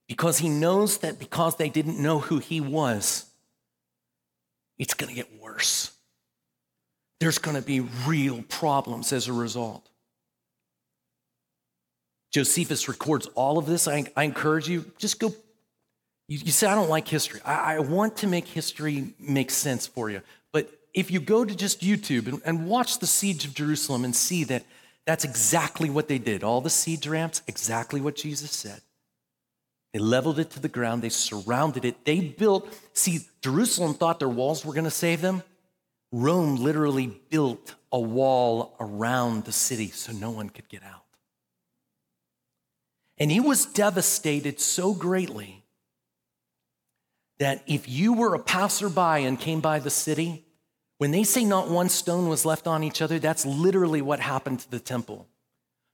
because 0.08 0.38
he 0.38 0.50
knows 0.50 1.00
that 1.00 1.20
because 1.20 1.56
they 1.56 1.70
didn't 1.70 2.00
know 2.00 2.20
who 2.20 2.38
he 2.38 2.62
was, 2.62 3.26
it's 4.78 4.94
going 4.94 5.10
to 5.10 5.16
get 5.16 5.42
worse. 5.42 5.92
There's 7.20 7.40
going 7.40 7.58
to 7.58 7.64
be 7.64 7.80
real 8.06 8.44
problems 8.44 9.12
as 9.12 9.28
a 9.28 9.34
result. 9.34 9.90
Josephus 12.32 12.88
records 12.88 13.26
all 13.34 13.58
of 13.58 13.66
this. 13.66 13.88
I, 13.88 14.06
I 14.16 14.24
encourage 14.24 14.70
you, 14.70 14.86
just 15.00 15.20
go 15.20 15.34
you, 16.28 16.40
you 16.40 16.52
say, 16.52 16.68
I 16.68 16.76
don't 16.76 16.90
like 16.90 17.08
history. 17.08 17.40
I, 17.46 17.76
I, 17.76 17.80
want 17.80 18.18
to 18.18 18.28
make 18.28 18.48
history 18.48 19.14
make 19.20 19.50
sense 19.50 19.88
for 19.88 20.10
you. 20.10 20.22
But 20.52 20.70
if 20.94 21.10
you 21.10 21.20
go 21.20 21.46
to 21.46 21.56
just 21.56 21.82
YouTube 21.82 22.28
and, 22.28 22.42
and 22.46 22.68
watch 22.68 23.00
the 23.00 23.08
siege 23.08 23.46
of 23.46 23.54
Jerusalem 23.54 24.04
and 24.04 24.16
see 24.16 24.44
that 24.46 24.64
that's 25.06 25.24
exactly 25.24 25.90
what 25.90 26.08
they 26.10 26.18
did, 26.18 26.44
all 26.44 26.60
the 26.60 26.70
siege 26.70 27.08
ramps, 27.08 27.42
exactly 27.48 28.02
what 28.02 28.16
Jesus 28.16 28.52
said. 28.52 28.82
They 29.94 30.00
leveled 30.00 30.38
it 30.38 30.52
to 30.52 30.60
the 30.60 30.68
ground, 30.68 31.02
they 31.02 31.10
surrounded 31.10 31.86
it, 31.86 32.04
they 32.04 32.20
built. 32.20 32.68
See, 32.94 33.22
Jerusalem 33.42 33.94
thought 33.94 34.20
their 34.20 34.28
walls 34.28 34.66
were 34.66 34.74
going 34.74 34.84
to 34.84 34.92
save 34.92 35.22
them. 35.22 35.44
Rome 36.12 36.58
literally 36.58 37.20
built 37.30 37.76
a 37.92 38.00
wall 38.00 38.76
around 38.80 39.46
the 39.46 39.52
city 39.54 39.90
so 39.90 40.12
no 40.12 40.30
one 40.30 40.50
could 40.50 40.68
get 40.68 40.84
out. 40.84 41.04
And 43.18 43.32
he 43.32 43.40
was 43.40 43.66
devastated 43.66 44.60
so 44.60 44.94
greatly 44.94 45.64
that 47.40 47.64
if 47.68 47.88
you 47.88 48.14
were 48.14 48.34
a 48.34 48.40
passerby 48.40 49.26
and 49.26 49.40
came 49.40 49.62
by 49.62 49.80
the 49.80 49.90
city, 49.90 50.46
when 50.98 51.12
they 51.12 51.24
say 51.24 51.46
not 51.46 51.70
one 51.70 51.90
stone 51.90 52.28
was 52.28 52.46
left 52.46 52.68
on 52.68 52.84
each 52.84 53.02
other, 53.02 53.20
that's 53.20 53.46
literally 53.46 54.02
what 54.02 54.20
happened 54.20 54.60
to 54.62 54.72
the 54.72 54.80
temple. 54.80 55.28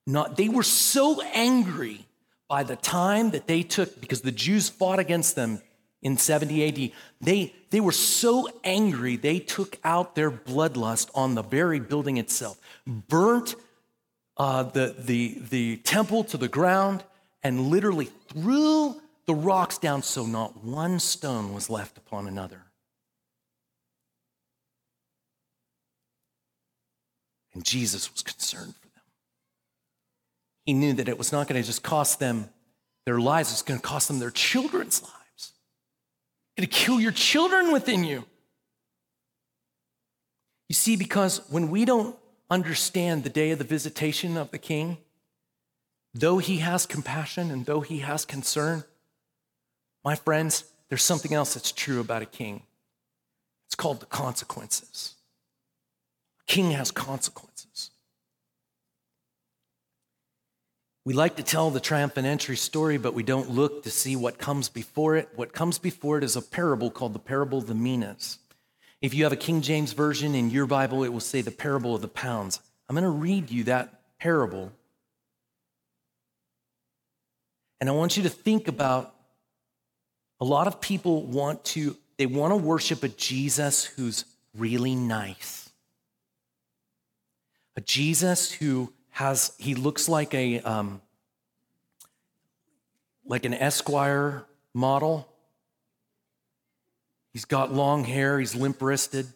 Not, 0.07 0.37
they 0.37 0.49
were 0.49 0.63
so 0.63 1.21
angry 1.33 2.05
by 2.47 2.63
the 2.63 2.75
time 2.75 3.31
that 3.31 3.47
they 3.47 3.63
took, 3.63 3.99
because 3.99 4.21
the 4.21 4.31
Jews 4.31 4.69
fought 4.69 4.99
against 4.99 5.35
them 5.35 5.61
in 6.01 6.17
70 6.17 6.67
AD, 6.67 6.91
they, 7.21 7.53
they 7.69 7.79
were 7.79 7.93
so 7.93 8.49
angry, 8.63 9.15
they 9.15 9.39
took 9.39 9.77
out 9.83 10.15
their 10.15 10.29
bloodlust 10.29 11.09
on 11.15 11.35
the 11.35 11.41
very 11.41 11.79
building 11.79 12.17
itself, 12.17 12.59
burnt 12.85 13.55
uh, 14.37 14.63
the, 14.63 14.95
the, 14.97 15.37
the 15.49 15.77
temple 15.77 16.23
to 16.25 16.37
the 16.37 16.47
ground, 16.47 17.03
and 17.41 17.67
literally 17.67 18.09
threw 18.29 19.01
the 19.25 19.35
rocks 19.35 19.77
down 19.77 20.03
so 20.03 20.25
not 20.25 20.63
one 20.63 20.99
stone 20.99 21.53
was 21.53 21.69
left 21.69 21.97
upon 21.97 22.27
another. 22.27 22.63
And 27.53 27.63
Jesus 27.63 28.11
was 28.11 28.21
concerned 28.21 28.75
for 28.75 28.87
them. 28.87 29.03
He 30.65 30.73
knew 30.73 30.93
that 30.93 31.07
it 31.07 31.17
was 31.17 31.31
not 31.31 31.47
going 31.47 31.61
to 31.61 31.65
just 31.65 31.83
cost 31.83 32.19
them 32.19 32.49
their 33.05 33.19
lives, 33.19 33.49
it 33.49 33.53
was 33.53 33.61
going 33.63 33.79
to 33.79 33.85
cost 33.85 34.07
them 34.07 34.19
their 34.19 34.31
children's 34.31 35.01
lives. 35.01 35.13
It's 35.37 35.51
going 36.57 36.67
to 36.69 36.73
kill 36.73 36.99
your 37.01 37.11
children 37.11 37.71
within 37.73 38.03
you. 38.03 38.25
You 40.69 40.75
see, 40.75 40.95
because 40.95 41.41
when 41.49 41.69
we 41.69 41.83
don't 41.85 42.15
understand 42.49 43.23
the 43.23 43.29
day 43.29 43.51
of 43.51 43.57
the 43.57 43.65
visitation 43.65 44.37
of 44.37 44.51
the 44.51 44.57
king, 44.57 44.97
though 46.13 46.37
he 46.37 46.57
has 46.59 46.85
compassion 46.85 47.51
and 47.51 47.65
though 47.65 47.81
he 47.81 47.99
has 47.99 48.23
concern, 48.23 48.85
my 50.03 50.15
friends, 50.15 50.65
there's 50.89 51.03
something 51.03 51.33
else 51.33 51.53
that's 51.53 51.71
true 51.71 51.99
about 51.99 52.21
a 52.21 52.27
king. 52.27 52.63
It's 53.67 53.75
called 53.75 53.99
the 53.99 54.05
consequences. 54.05 55.15
A 56.41 56.51
king 56.51 56.71
has 56.71 56.91
consequences. 56.91 57.91
We 61.05 61.13
like 61.13 61.35
to 61.35 61.43
tell 61.43 61.69
the 61.69 61.81
triumphant 61.81 62.27
entry 62.27 62.55
story, 62.55 62.97
but 62.97 63.13
we 63.13 63.23
don't 63.23 63.49
look 63.49 63.83
to 63.83 63.91
see 63.91 64.15
what 64.15 64.37
comes 64.37 64.69
before 64.69 65.17
it. 65.17 65.29
What 65.35 65.51
comes 65.51 65.77
before 65.77 66.17
it 66.17 66.23
is 66.23 66.35
a 66.35 66.41
parable 66.41 66.89
called 66.89 67.13
the 67.13 67.19
parable 67.19 67.57
of 67.57 67.67
the 67.67 67.75
minas. 67.75 68.39
If 69.01 69.13
you 69.13 69.25
have 69.25 69.33
a 69.33 69.37
King 69.37 69.61
James 69.61 69.91
version 69.91 70.33
in 70.33 70.49
your 70.49 70.65
Bible, 70.65 71.03
it 71.03 71.11
will 71.11 71.19
say 71.19 71.41
the 71.41 71.51
parable 71.51 71.93
of 71.93 72.01
the 72.01 72.07
pounds. 72.07 72.61
I'm 72.87 72.95
going 72.95 73.03
to 73.03 73.09
read 73.09 73.51
you 73.51 73.65
that 73.65 74.01
parable. 74.17 74.71
And 77.81 77.89
I 77.89 77.93
want 77.93 78.15
you 78.15 78.23
to 78.23 78.29
think 78.29 78.69
about 78.69 79.12
a 80.43 80.45
lot 80.45 80.67
of 80.67 80.81
people 80.81 81.23
want 81.23 81.63
to 81.63 81.95
they 82.17 82.25
want 82.25 82.51
to 82.51 82.57
worship 82.57 83.01
a 83.01 83.07
Jesus 83.07 83.85
who's 83.85 84.25
really 84.53 84.93
nice. 84.93 85.69
A 87.77 87.81
Jesus 87.81 88.51
who 88.51 88.91
has 89.11 89.53
he 89.57 89.73
looks 89.73 90.09
like 90.09 90.33
a 90.33 90.59
um, 90.59 91.01
like 93.25 93.45
an 93.45 93.53
Esquire 93.53 94.43
model. 94.73 95.29
He's 97.31 97.45
got 97.45 97.71
long 97.71 98.03
hair, 98.03 98.37
he's 98.37 98.53
limp 98.53 98.81
wristed. 98.81 99.27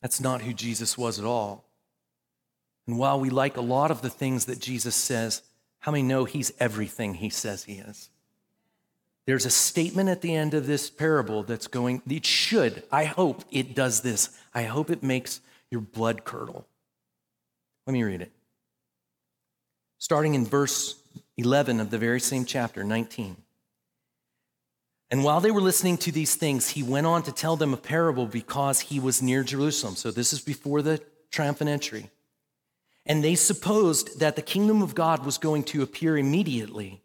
That's 0.00 0.20
not 0.20 0.42
who 0.42 0.52
Jesus 0.52 0.96
was 0.96 1.18
at 1.18 1.24
all. 1.24 1.64
And 2.86 3.00
while 3.00 3.18
we 3.18 3.30
like 3.30 3.56
a 3.56 3.62
lot 3.62 3.90
of 3.90 4.02
the 4.02 4.10
things 4.10 4.44
that 4.44 4.60
Jesus 4.60 4.94
says, 4.94 5.42
how 5.80 5.90
many 5.90 6.04
know 6.04 6.24
he's 6.24 6.52
everything 6.60 7.14
he 7.14 7.30
says 7.30 7.64
he 7.64 7.78
is? 7.78 8.10
There's 9.28 9.44
a 9.44 9.50
statement 9.50 10.08
at 10.08 10.22
the 10.22 10.34
end 10.34 10.54
of 10.54 10.66
this 10.66 10.88
parable 10.88 11.42
that's 11.42 11.66
going, 11.66 12.00
it 12.08 12.24
should, 12.24 12.82
I 12.90 13.04
hope 13.04 13.44
it 13.50 13.74
does 13.74 14.00
this. 14.00 14.30
I 14.54 14.62
hope 14.62 14.88
it 14.88 15.02
makes 15.02 15.42
your 15.70 15.82
blood 15.82 16.24
curdle. 16.24 16.66
Let 17.86 17.92
me 17.92 18.02
read 18.04 18.22
it. 18.22 18.32
Starting 19.98 20.34
in 20.34 20.46
verse 20.46 20.96
11 21.36 21.78
of 21.78 21.90
the 21.90 21.98
very 21.98 22.20
same 22.20 22.46
chapter, 22.46 22.82
19. 22.82 23.36
And 25.10 25.22
while 25.22 25.40
they 25.40 25.50
were 25.50 25.60
listening 25.60 25.98
to 25.98 26.10
these 26.10 26.34
things, 26.34 26.70
he 26.70 26.82
went 26.82 27.06
on 27.06 27.22
to 27.24 27.30
tell 27.30 27.56
them 27.56 27.74
a 27.74 27.76
parable 27.76 28.24
because 28.24 28.80
he 28.80 28.98
was 28.98 29.20
near 29.20 29.42
Jerusalem. 29.42 29.96
So 29.96 30.10
this 30.10 30.32
is 30.32 30.40
before 30.40 30.80
the 30.80 31.02
triumphant 31.30 31.68
entry. 31.68 32.08
And 33.04 33.22
they 33.22 33.34
supposed 33.34 34.20
that 34.20 34.36
the 34.36 34.42
kingdom 34.42 34.80
of 34.80 34.94
God 34.94 35.26
was 35.26 35.36
going 35.36 35.64
to 35.64 35.82
appear 35.82 36.16
immediately. 36.16 37.02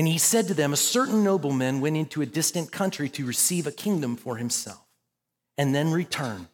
And 0.00 0.08
he 0.08 0.16
said 0.16 0.48
to 0.48 0.54
them, 0.54 0.72
A 0.72 0.78
certain 0.78 1.22
nobleman 1.22 1.82
went 1.82 1.94
into 1.94 2.22
a 2.22 2.26
distant 2.26 2.72
country 2.72 3.10
to 3.10 3.26
receive 3.26 3.66
a 3.66 3.70
kingdom 3.70 4.16
for 4.16 4.38
himself 4.38 4.80
and 5.58 5.74
then 5.74 5.92
return. 5.92 6.48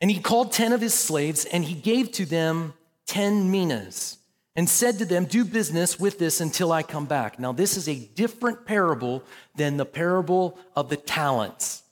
And 0.00 0.08
he 0.08 0.20
called 0.20 0.52
10 0.52 0.72
of 0.72 0.80
his 0.80 0.94
slaves 0.94 1.44
and 1.46 1.64
he 1.64 1.74
gave 1.74 2.12
to 2.12 2.26
them 2.26 2.74
10 3.08 3.50
minas 3.50 4.18
and 4.54 4.68
said 4.68 4.98
to 4.98 5.04
them, 5.04 5.24
Do 5.24 5.44
business 5.44 5.98
with 5.98 6.20
this 6.20 6.40
until 6.40 6.70
I 6.70 6.84
come 6.84 7.06
back. 7.06 7.40
Now, 7.40 7.50
this 7.50 7.76
is 7.76 7.88
a 7.88 7.96
different 7.96 8.66
parable 8.66 9.24
than 9.56 9.76
the 9.76 9.84
parable 9.84 10.56
of 10.76 10.90
the 10.90 10.96
talents. 10.96 11.82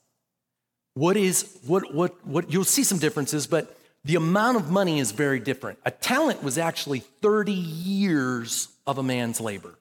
What 0.95 1.17
is, 1.17 1.59
what, 1.67 1.93
what, 1.93 2.25
what, 2.25 2.53
you'll 2.53 2.63
see 2.63 2.85
some 2.85 2.99
differences, 2.99 3.49
but 3.49 3.77
the 4.05 4.17
amount 4.17 4.57
of 4.57 4.71
money 4.71 4.99
is 4.99 5.13
very 5.13 5.39
different. 5.39 5.79
A 5.85 5.91
talent 5.91 6.43
was 6.43 6.59
actually 6.59 7.01
30 7.01 7.53
years 7.53 8.69
of 8.87 8.99
a 8.99 9.03
man's 9.03 9.41
labor. 9.41 9.79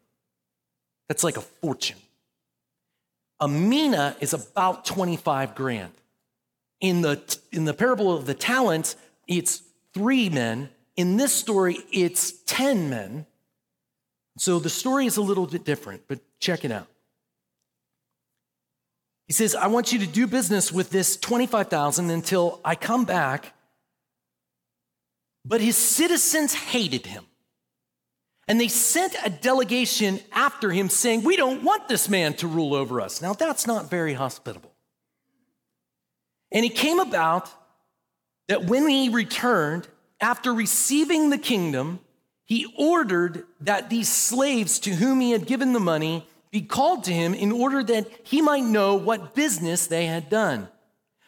That's 1.08 1.24
like 1.24 1.38
a 1.38 1.42
fortune. 1.42 1.98
A 3.40 3.48
mina 3.48 4.16
is 4.20 4.34
about 4.34 4.86
25 4.86 5.56
grand. 5.56 5.92
In 6.80 7.02
the, 7.02 7.22
in 7.52 7.66
the 7.66 7.74
parable 7.74 8.16
of 8.16 8.26
the 8.26 8.34
talents, 8.34 8.96
it's 9.28 9.62
three 9.94 10.30
men 10.30 10.70
in 10.96 11.18
this 11.18 11.34
story, 11.34 11.80
it's 11.92 12.34
10 12.46 12.90
men. 12.90 13.26
So 14.38 14.60
the 14.60 14.70
story 14.70 15.06
is 15.06 15.18
a 15.18 15.22
little 15.22 15.48
bit 15.48 15.66
different, 15.66 16.04
but 16.08 16.20
check 16.40 16.66
it 16.66 16.72
out. 16.72 16.88
He 19.28 19.34
says, 19.34 19.56
I 19.56 19.68
want 19.68 19.94
you 19.94 20.00
to 20.00 20.08
do 20.08 20.28
business 20.28 20.72
with 20.72 20.90
this 20.90 21.16
25,000 21.18 22.10
until 22.10 22.60
I 22.66 22.76
come 22.76 23.06
back. 23.06 23.54
But 25.44 25.62
his 25.62 25.76
citizens 25.76 26.54
hated 26.54 27.06
him. 27.06 27.26
And 28.48 28.60
they 28.60 28.68
sent 28.68 29.16
a 29.24 29.30
delegation 29.30 30.20
after 30.32 30.72
him 30.72 30.90
saying, 30.90 31.24
We 31.24 31.38
don't 31.38 31.64
want 31.64 31.88
this 31.88 32.10
man 32.10 32.34
to 32.36 32.48
rule 32.48 32.74
over 32.76 33.00
us. 33.00 33.22
Now, 33.22 33.34
that's 33.34 33.66
not 33.66 33.90
very 33.90 34.14
hospitable. 34.14 34.74
And 36.52 36.66
it 36.66 36.76
came 36.76 37.00
about 37.00 37.50
that 38.48 38.66
when 38.66 38.88
he 38.90 39.10
returned, 39.10 39.88
after 40.20 40.54
receiving 40.54 41.30
the 41.30 41.38
kingdom, 41.38 42.00
he 42.46 42.72
ordered 42.78 43.46
that 43.62 43.90
these 43.90 44.12
slaves 44.12 44.80
to 44.80 44.92
whom 44.92 45.22
he 45.22 45.32
had 45.32 45.48
given 45.48 45.74
the 45.74 45.80
money 45.80 46.28
be 46.52 46.62
called 46.62 47.06
to 47.06 47.14
him 47.14 47.34
in 47.34 47.52
order 47.52 47.82
that 47.82 48.08
he 48.24 48.42
might 48.42 48.64
know 48.64 48.96
what 48.96 49.34
business 49.34 49.88
they 49.88 50.06
had 50.06 50.30
done. 50.30 50.68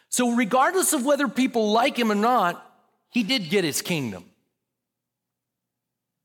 So, 0.09 0.35
regardless 0.35 0.93
of 0.93 1.05
whether 1.05 1.27
people 1.27 1.71
like 1.71 1.97
him 1.97 2.11
or 2.11 2.15
not, 2.15 2.72
he 3.13 3.23
did 3.23 3.49
get 3.49 3.63
his 3.63 3.81
kingdom. 3.81 4.25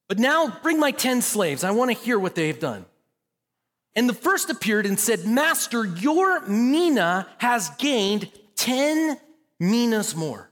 But 0.08 0.18
now 0.18 0.58
bring 0.62 0.80
my 0.80 0.90
10 0.90 1.20
slaves. 1.20 1.62
I 1.62 1.70
want 1.70 1.90
to 1.90 1.96
hear 1.96 2.18
what 2.18 2.34
they 2.34 2.48
have 2.48 2.60
done. 2.60 2.86
And 3.94 4.08
the 4.08 4.14
first 4.14 4.48
appeared 4.48 4.86
and 4.86 4.98
said, 4.98 5.26
Master, 5.26 5.84
your 5.84 6.46
mina 6.46 7.28
has 7.38 7.70
gained 7.78 8.30
10 8.56 9.18
minas 9.60 10.16
more. 10.16 10.50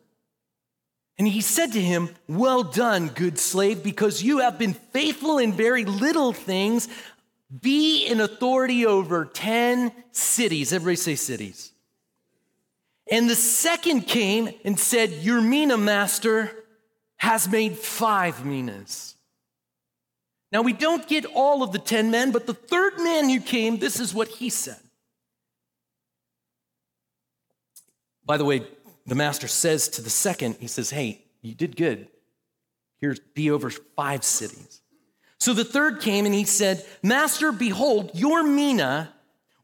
And 1.19 1.27
he 1.27 1.41
said 1.41 1.73
to 1.73 1.81
him, 1.81 2.11
Well 2.29 2.63
done, 2.63 3.09
good 3.09 3.39
slave, 3.39 3.83
because 3.83 4.23
you 4.23 4.39
have 4.39 4.59
been 4.59 4.75
faithful 4.75 5.39
in 5.39 5.53
very 5.53 5.87
little 5.87 6.35
things. 6.35 6.89
Be 7.63 8.05
in 8.05 8.21
authority 8.21 8.85
over 8.85 9.25
10 9.25 9.93
cities. 10.13 10.73
Everybody 10.73 10.97
say 10.97 11.15
cities. 11.15 11.73
And 13.11 13.31
the 13.31 13.37
second 13.37 14.03
came 14.03 14.51
and 14.65 14.79
said, 14.79 15.11
Your 15.13 15.41
mina, 15.41 15.77
master, 15.77 16.51
has 17.17 17.49
made 17.49 17.77
five 17.77 18.45
minas. 18.45 19.15
Now, 20.53 20.63
we 20.63 20.73
don't 20.73 21.07
get 21.09 21.25
all 21.25 21.63
of 21.63 21.73
the 21.73 21.79
10 21.79 22.11
men, 22.11 22.31
but 22.31 22.47
the 22.47 22.55
third 22.55 22.99
man 22.99 23.29
who 23.29 23.41
came, 23.41 23.79
this 23.79 24.01
is 24.01 24.15
what 24.15 24.29
he 24.29 24.49
said. 24.49 24.79
By 28.25 28.37
the 28.37 28.45
way, 28.45 28.67
the 29.07 29.15
master 29.15 29.49
says 29.49 29.89
to 29.91 30.03
the 30.03 30.11
second, 30.11 30.57
he 30.61 30.67
says, 30.67 30.91
Hey, 30.91 31.25
you 31.43 31.55
did 31.55 31.77
good. 31.77 32.09
Here's 32.99 33.21
be 33.21 33.51
over 33.51 33.71
five 33.71 34.25
cities. 34.25 34.81
So 35.39 35.53
the 35.53 35.65
third 35.65 36.01
came 36.01 36.25
and 36.25 36.35
he 36.35 36.45
said, 36.45 36.85
Master, 37.03 37.53
behold, 37.53 38.11
your 38.15 38.43
mina, 38.43 39.13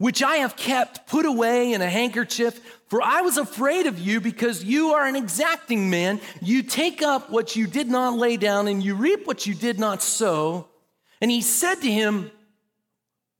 which 0.02 0.20
I 0.20 0.38
have 0.38 0.56
kept 0.56 1.06
put 1.06 1.26
away 1.26 1.72
in 1.72 1.80
a 1.80 1.88
handkerchief, 1.88 2.58
for 2.88 3.00
I 3.00 3.20
was 3.20 3.36
afraid 3.36 3.86
of 3.86 4.00
you 4.00 4.20
because 4.20 4.64
you 4.64 4.94
are 4.94 5.06
an 5.06 5.14
exacting 5.14 5.90
man. 5.90 6.20
You 6.40 6.64
take 6.64 7.02
up 7.02 7.30
what 7.30 7.54
you 7.54 7.68
did 7.68 7.86
not 7.86 8.14
lay 8.14 8.36
down 8.36 8.66
and 8.66 8.82
you 8.82 8.96
reap 8.96 9.28
what 9.28 9.46
you 9.46 9.54
did 9.54 9.78
not 9.78 10.02
sow. 10.02 10.66
And 11.20 11.30
he 11.30 11.40
said 11.40 11.76
to 11.76 11.88
him, 11.88 12.32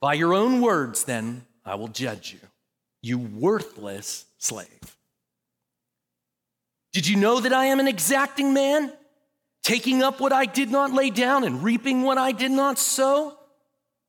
By 0.01 0.14
your 0.14 0.35
own 0.35 0.61
words, 0.61 1.03
then, 1.03 1.46
I 1.64 1.75
will 1.75 1.88
judge 1.88 2.33
you, 2.33 2.38
you 3.03 3.18
worthless 3.18 4.25
slave. 4.38 4.96
Did 6.92 7.09
you 7.09 7.16
know 7.16 7.40
that 7.40 7.53
I 7.53 7.64
am 7.64 7.81
an 7.81 7.88
exacting 7.88 8.55
man, 8.55 8.92
taking 9.64 10.01
up 10.01 10.20
what 10.20 10.33
I 10.33 10.44
did 10.44 10.70
not 10.70 10.92
lay 10.92 11.11
down 11.11 11.42
and 11.42 11.64
reaping 11.64 12.03
what 12.03 12.18
I 12.18 12.31
did 12.31 12.53
not 12.53 12.79
sow? 12.79 13.37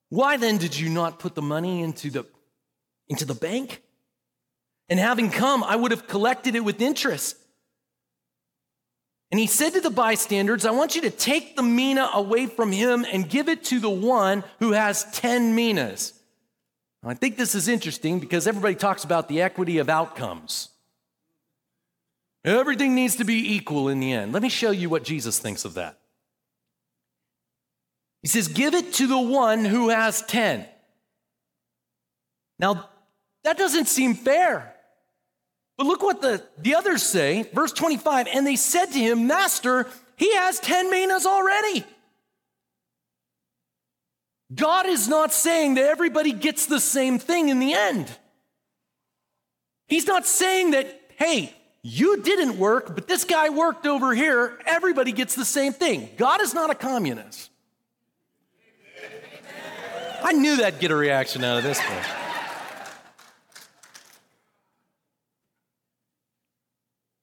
Why 0.10 0.38
then 0.38 0.58
did 0.60 0.78
you 0.78 0.90
not 0.90 1.18
put 1.18 1.34
the 1.34 1.42
money 1.42 1.82
into 1.82 2.12
the, 2.12 2.28
into 3.10 3.26
the 3.26 3.36
bank? 3.36 3.82
And 4.90 5.00
having 5.00 5.30
come, 5.30 5.64
I 5.64 5.76
would 5.76 5.92
have 5.92 6.08
collected 6.08 6.56
it 6.56 6.64
with 6.64 6.82
interest. 6.82 7.38
And 9.32 9.40
he 9.40 9.48
said 9.48 9.72
to 9.74 9.82
the 9.82 9.90
bystanders, 9.90 10.66
I 10.66 10.72
want 10.72 10.96
you 10.96 11.02
to 11.02 11.10
take 11.10 11.56
the 11.56 11.64
mina 11.64 12.08
away 12.14 12.46
from 12.46 12.72
him 12.72 13.04
and 13.12 13.28
give 13.28 13.50
it 13.50 13.64
to 13.66 13.80
the 13.80 13.90
one 13.90 14.44
who 14.60 14.74
has 14.74 15.06
10 15.14 15.56
minas. 15.56 16.14
Now, 17.02 17.10
I 17.10 17.16
think 17.16 17.36
this 17.36 17.56
is 17.56 17.68
interesting 17.68 18.20
because 18.20 18.46
everybody 18.46 18.76
talks 18.76 19.04
about 19.04 19.28
the 19.28 19.42
equity 19.42 19.80
of 19.80 19.90
outcomes. 19.90 20.70
Everything 22.46 22.94
needs 22.94 23.16
to 23.16 23.24
be 23.24 23.56
equal 23.56 23.88
in 23.90 24.00
the 24.00 24.12
end. 24.12 24.34
Let 24.34 24.44
me 24.44 24.50
show 24.50 24.72
you 24.72 24.90
what 24.90 25.04
Jesus 25.04 25.40
thinks 25.40 25.66
of 25.66 25.74
that. 25.76 25.98
He 28.22 28.28
says, 28.28 28.48
Give 28.48 28.74
it 28.74 28.94
to 28.94 29.08
the 29.08 29.20
one 29.20 29.66
who 29.66 29.90
has 29.90 30.22
10. 30.24 30.68
Now, 32.60 32.90
that 33.44 33.58
doesn't 33.58 33.88
seem 33.88 34.16
fair. 34.16 34.74
But 35.78 35.88
look 35.88 36.02
what 36.02 36.22
the, 36.22 36.44
the 36.60 36.76
others 36.76 37.04
say, 37.04 37.44
verse 37.54 37.72
25. 37.74 38.28
And 38.28 38.46
they 38.46 38.56
said 38.56 38.88
to 38.88 39.00
him, 39.00 39.28
Master, 39.28 39.88
he 40.16 40.34
has 40.36 40.60
10 40.60 40.90
minas 40.90 41.26
already. 41.26 41.84
God 44.54 44.86
is 44.86 45.08
not 45.08 45.34
saying 45.34 45.76
that 45.76 45.86
everybody 45.86 46.32
gets 46.32 46.68
the 46.68 46.80
same 46.80 47.18
thing 47.18 47.50
in 47.50 47.60
the 47.60 47.74
end. 47.74 48.12
He's 49.88 50.06
not 50.06 50.26
saying 50.26 50.72
that, 50.72 51.02
hey, 51.18 51.54
you 51.82 52.22
didn't 52.22 52.58
work, 52.58 52.96
but 52.96 53.08
this 53.08 53.26
guy 53.26 53.50
worked 53.50 53.86
over 53.86 54.14
here. 54.14 54.60
Everybody 54.66 55.12
gets 55.12 55.36
the 55.36 55.46
same 55.46 55.74
thing. 55.74 56.10
God 56.18 56.42
is 56.42 56.54
not 56.54 56.70
a 56.70 56.76
communist. 56.76 57.50
I 60.24 60.32
knew 60.32 60.58
that'd 60.58 60.80
get 60.80 60.92
a 60.92 60.96
reaction 60.96 61.44
out 61.44 61.58
of 61.58 61.64
this 61.64 61.80
one. 61.80 62.23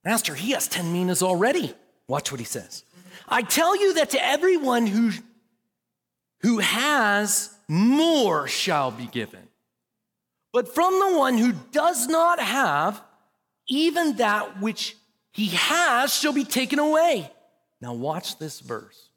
Master, 0.05 0.35
he 0.35 0.53
has 0.53 0.69
10 0.69 0.93
minas 0.93 1.23
already. 1.23 1.75
Watch 2.09 2.31
what 2.33 2.41
he 2.41 2.47
says. 2.47 2.85
I 3.29 3.43
tell 3.43 3.77
you 3.77 3.95
that 3.95 4.11
to 4.11 4.25
everyone 4.25 4.87
who, 4.87 5.13
who 6.41 6.59
has, 6.59 7.55
more 7.69 8.49
shall 8.49 8.91
be 8.91 9.07
given. 9.07 9.49
But 10.53 10.75
from 10.75 10.99
the 10.99 11.17
one 11.17 11.39
who 11.39 11.53
does 11.71 12.09
not 12.09 12.41
have, 12.41 13.01
even 13.69 14.17
that 14.17 14.61
which 14.61 14.97
he 15.33 15.49
has 15.49 16.13
shall 16.15 16.33
be 16.33 16.45
taken 16.45 16.79
away. 16.79 17.31
Now, 17.81 17.95
watch 17.95 18.39
this 18.39 18.61
verse. 18.61 19.09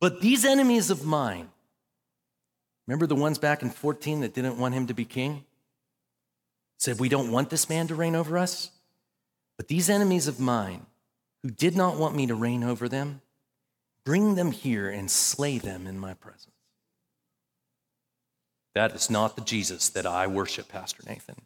But 0.00 0.20
these 0.20 0.44
enemies 0.44 0.90
of 0.90 1.04
mine, 1.04 1.48
remember 2.86 3.06
the 3.06 3.14
ones 3.14 3.38
back 3.38 3.62
in 3.62 3.70
14 3.70 4.20
that 4.20 4.34
didn't 4.34 4.58
want 4.58 4.74
him 4.74 4.86
to 4.88 4.94
be 4.94 5.04
king? 5.04 5.44
Said, 6.80 6.98
We 6.98 7.08
don't 7.08 7.30
want 7.30 7.50
this 7.50 7.68
man 7.68 7.86
to 7.86 7.94
reign 7.94 8.16
over 8.16 8.36
us. 8.36 8.72
But 9.56 9.68
these 9.68 9.88
enemies 9.88 10.26
of 10.26 10.40
mine, 10.40 10.86
who 11.44 11.50
did 11.50 11.76
not 11.76 11.96
want 11.96 12.16
me 12.16 12.26
to 12.26 12.34
reign 12.34 12.64
over 12.64 12.88
them, 12.88 13.20
bring 14.04 14.34
them 14.34 14.50
here 14.50 14.90
and 14.90 15.08
slay 15.08 15.58
them 15.58 15.86
in 15.86 15.98
my 15.98 16.14
presence. 16.14 16.46
That 18.74 18.92
is 18.96 19.08
not 19.08 19.36
the 19.36 19.42
Jesus 19.42 19.88
that 19.90 20.06
I 20.06 20.26
worship, 20.26 20.68
Pastor 20.68 21.02
Nathan 21.06 21.36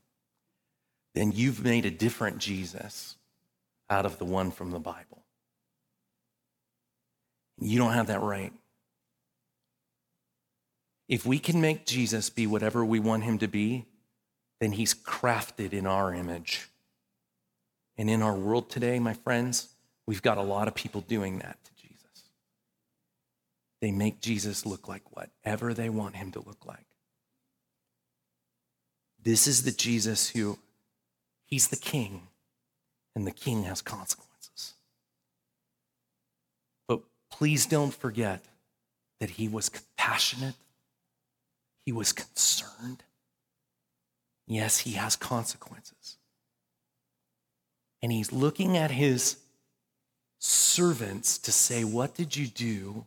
then 1.14 1.30
you've 1.32 1.64
made 1.64 1.86
a 1.86 1.90
different 1.90 2.38
Jesus 2.38 3.16
out 3.88 4.04
of 4.04 4.18
the 4.18 4.24
one 4.24 4.50
from 4.50 4.72
the 4.72 4.78
Bible. 4.78 5.24
You 7.58 7.78
don't 7.78 7.92
have 7.92 8.08
that 8.08 8.20
right. 8.20 8.52
If 11.08 11.24
we 11.24 11.38
can 11.38 11.60
make 11.60 11.86
Jesus 11.86 12.30
be 12.30 12.46
whatever 12.46 12.84
we 12.84 12.98
want 12.98 13.22
him 13.22 13.38
to 13.38 13.46
be, 13.46 13.86
then 14.64 14.72
he's 14.72 14.94
crafted 14.94 15.74
in 15.74 15.86
our 15.86 16.14
image. 16.14 16.70
And 17.98 18.08
in 18.08 18.22
our 18.22 18.34
world 18.34 18.70
today, 18.70 18.98
my 18.98 19.12
friends, 19.12 19.68
we've 20.06 20.22
got 20.22 20.38
a 20.38 20.42
lot 20.42 20.68
of 20.68 20.74
people 20.74 21.02
doing 21.02 21.40
that 21.40 21.58
to 21.64 21.70
Jesus. 21.86 22.30
They 23.82 23.92
make 23.92 24.22
Jesus 24.22 24.64
look 24.64 24.88
like 24.88 25.02
whatever 25.14 25.74
they 25.74 25.90
want 25.90 26.16
him 26.16 26.32
to 26.32 26.38
look 26.38 26.64
like. 26.64 26.86
This 29.22 29.46
is 29.46 29.64
the 29.64 29.70
Jesus 29.70 30.30
who 30.30 30.58
He's 31.46 31.68
the 31.68 31.76
king, 31.76 32.22
and 33.14 33.26
the 33.26 33.30
king 33.30 33.64
has 33.64 33.82
consequences. 33.82 34.72
But 36.88 37.02
please 37.30 37.66
don't 37.66 37.92
forget 37.92 38.42
that 39.20 39.30
he 39.30 39.46
was 39.46 39.68
compassionate, 39.68 40.56
he 41.84 41.92
was 41.92 42.12
concerned. 42.12 43.04
Yes, 44.46 44.78
he 44.78 44.92
has 44.92 45.16
consequences. 45.16 46.18
And 48.02 48.12
he's 48.12 48.32
looking 48.32 48.76
at 48.76 48.90
his 48.90 49.38
servants 50.38 51.38
to 51.38 51.52
say, 51.52 51.84
What 51.84 52.14
did 52.14 52.36
you 52.36 52.46
do 52.46 53.06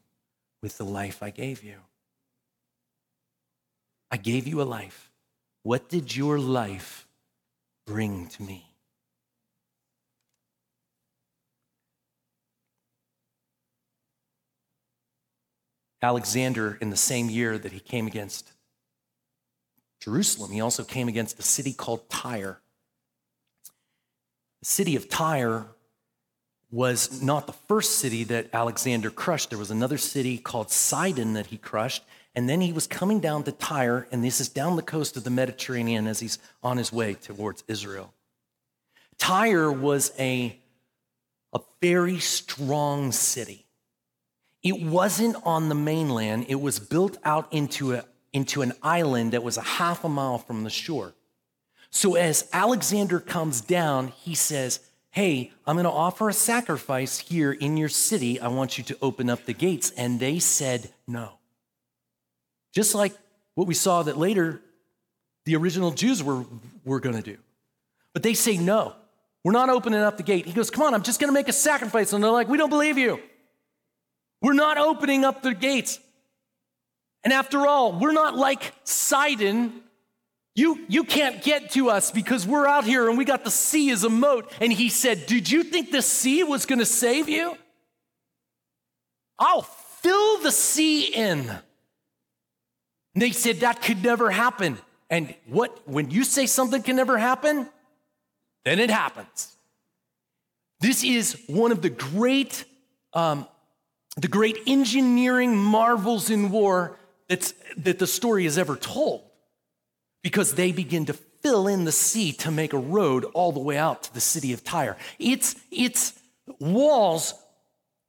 with 0.62 0.78
the 0.78 0.86
life 0.86 1.21
I 1.21 1.30
gave 1.30 1.63
you? 1.63 1.76
I 4.10 4.17
gave 4.17 4.47
you 4.47 4.62
a 4.62 4.63
life. 4.63 5.12
What 5.63 5.89
did 5.89 6.15
your 6.15 6.39
life 6.39 7.08
bring 7.88 8.28
to 8.28 8.43
me. 8.43 8.65
Alexander, 16.00 16.78
in 16.80 16.91
the 16.91 16.97
same 16.97 17.28
year 17.28 17.58
that 17.58 17.71
he 17.71 17.80
came 17.80 18.06
against 18.06 18.52
Jerusalem, 20.08 20.52
he 20.52 20.62
also 20.62 20.86
came 20.86 21.10
against 21.10 21.38
a 21.38 21.41
city 21.41 21.74
called 21.74 22.10
Tyre. 22.10 22.62
The 24.62 24.65
city 24.65 24.96
of 24.96 25.10
Tyre 25.10 25.65
was 26.72 27.22
not 27.22 27.46
the 27.46 27.52
first 27.52 28.00
city 28.00 28.24
that 28.24 28.48
Alexander 28.54 29.10
crushed. 29.10 29.50
There 29.50 29.60
was 29.60 29.70
another 29.70 29.98
city 29.98 30.38
called 30.38 30.72
Sidon 30.72 31.34
that 31.34 31.48
he 31.48 31.58
crushed, 31.58 32.04
and 32.34 32.48
then 32.48 32.62
he 32.62 32.72
was 32.72 32.88
coming 32.88 33.20
down 33.20 33.43
to 33.43 33.52
Tyre, 33.52 34.08
and 34.10 34.24
this 34.24 34.39
is 34.39 34.48
down 34.48 34.78
the 34.78 34.82
coast 34.82 35.17
of 35.17 35.26
the 35.26 35.30
Mediterranean 35.30 36.08
as 36.08 36.22
he's 36.22 36.39
on 36.63 36.78
his 36.78 36.93
way 36.93 37.13
towards 37.13 37.65
Israel. 37.67 38.13
Tyre 39.17 39.70
was 39.70 40.13
a, 40.17 40.58
a 41.52 41.60
very 41.82 42.20
strong 42.20 43.12
city. 43.12 43.65
It 44.63 44.82
wasn't 44.82 45.36
on 45.43 45.67
the 45.67 45.76
mainland, 45.76 46.46
it 46.48 46.62
was 46.62 46.80
built 46.80 47.17
out 47.26 47.52
into, 47.52 47.96
a, 47.96 48.06
into 48.34 48.62
an 48.62 48.74
island 48.84 49.34
that 49.34 49.44
was 49.44 49.58
a 49.58 49.62
half 49.62 50.04
a 50.04 50.10
mile 50.10 50.38
from 50.38 50.63
the 50.63 50.70
shore. 50.70 51.13
So 51.90 52.16
as 52.16 52.50
Alexander 52.54 53.20
comes 53.20 53.62
down, 53.62 54.10
he 54.10 54.36
says, 54.36 54.80
Hey, 55.12 55.52
I'm 55.66 55.76
going 55.76 55.86
to 55.86 55.90
offer 55.90 56.30
a 56.30 56.34
sacrifice 56.34 57.18
here 57.18 57.52
in 57.52 57.76
your 57.76 57.90
city. 57.90 58.40
I 58.40 58.50
want 58.50 58.78
you 58.78 58.84
to 58.84 58.98
open 59.02 59.30
up 59.30 59.46
the 59.46 59.54
gates. 59.54 59.92
And 59.92 60.20
they 60.20 60.38
said, 60.38 60.92
No. 61.08 61.40
Just 62.74 62.94
like 62.94 63.13
what 63.56 63.66
we 63.66 63.74
saw 63.74 64.04
that 64.04 64.18
later 64.18 64.62
the 65.48 65.56
original 65.56 65.92
Jews 65.92 66.22
were, 66.22 66.44
were 66.84 67.00
going 67.00 67.16
to 67.16 67.22
do. 67.22 67.38
But 68.13 68.22
they 68.22 68.34
say, 68.34 68.58
no, 68.58 68.96
we're 69.46 69.54
not 69.54 69.70
opening 69.70 70.02
up 70.02 70.18
the 70.18 70.24
gate. 70.24 70.46
He 70.46 70.52
goes, 70.52 70.70
come 70.70 70.84
on, 70.84 70.94
I'm 70.94 71.04
just 71.04 71.22
going 71.22 71.30
to 71.30 71.34
make 71.34 71.48
a 71.48 71.54
sacrifice. 71.54 72.12
And 72.12 72.22
they're 72.22 72.30
like, 72.30 72.50
we 72.50 72.58
don't 72.58 72.70
believe 72.70 72.98
you. 72.98 73.20
We're 74.42 74.54
not 74.54 74.78
opening 74.78 75.24
up 75.24 75.42
the 75.42 75.54
gates. 75.54 76.00
And 77.28 77.34
after 77.34 77.68
all, 77.68 77.92
we're 77.92 78.13
not 78.13 78.38
like 78.38 78.72
Sidon. 78.86 79.82
You, 80.56 80.80
you 80.88 81.04
can't 81.04 81.44
get 81.44 81.72
to 81.72 81.90
us 81.90 82.10
because 82.10 82.48
we're 82.48 82.66
out 82.66 82.86
here 82.86 83.10
and 83.10 83.18
we 83.18 83.26
got 83.26 83.44
the 83.44 83.52
sea 83.52 83.90
as 83.92 84.06
a 84.06 84.10
moat. 84.10 84.50
And 84.62 84.72
he 84.72 84.88
said, 84.88 85.26
Did 85.26 85.52
you 85.52 85.63
think 85.63 85.92
the 85.92 86.02
sea 86.02 86.46
was 86.46 86.66
going 86.66 86.80
to 86.80 86.86
save 86.86 87.28
you? 87.28 87.58
I'll 89.38 89.63
fill 89.63 90.40
the 90.40 90.54
sea 90.54 91.13
in. 91.13 91.40
And 91.50 93.22
they 93.22 93.32
said 93.32 93.58
that 93.58 93.82
could 93.82 94.02
never 94.02 94.32
happen. 94.32 94.78
And 95.10 95.36
what, 95.48 95.86
when 95.86 96.10
you 96.10 96.24
say 96.24 96.46
something 96.46 96.82
can 96.82 96.96
never 96.96 97.18
happen, 97.18 97.68
then 98.63 98.80
it 98.80 98.90
happens. 98.90 99.54
This 100.80 101.04
is 101.04 101.44
one 101.48 101.74
of 101.74 101.82
the 101.82 101.90
great, 101.90 102.63
um, 103.12 103.46
the 104.16 104.30
great 104.30 104.60
engineering 104.66 105.58
marvels 105.58 106.30
in 106.30 106.52
war 106.52 106.98
that's, 107.28 107.54
that 107.78 108.00
the 108.00 108.08
story 108.08 108.46
is 108.46 108.58
ever 108.58 108.76
told. 108.76 109.24
Because 110.24 110.56
they 110.56 110.72
begin 110.72 111.06
to 111.06 111.13
fill 111.13 111.68
in 111.68 111.86
the 111.86 111.92
sea 111.92 112.34
to 112.34 112.52
make 112.52 112.74
a 112.74 112.78
road 112.78 113.24
all 113.34 113.52
the 113.52 113.60
way 113.60 113.78
out 113.78 114.04
to 114.04 114.13
the 114.13 114.20
city 114.20 114.54
of 114.54 114.63
Tyre. 114.63 114.98
Its, 115.20 115.56
its 115.72 116.13
walls, 116.60 117.34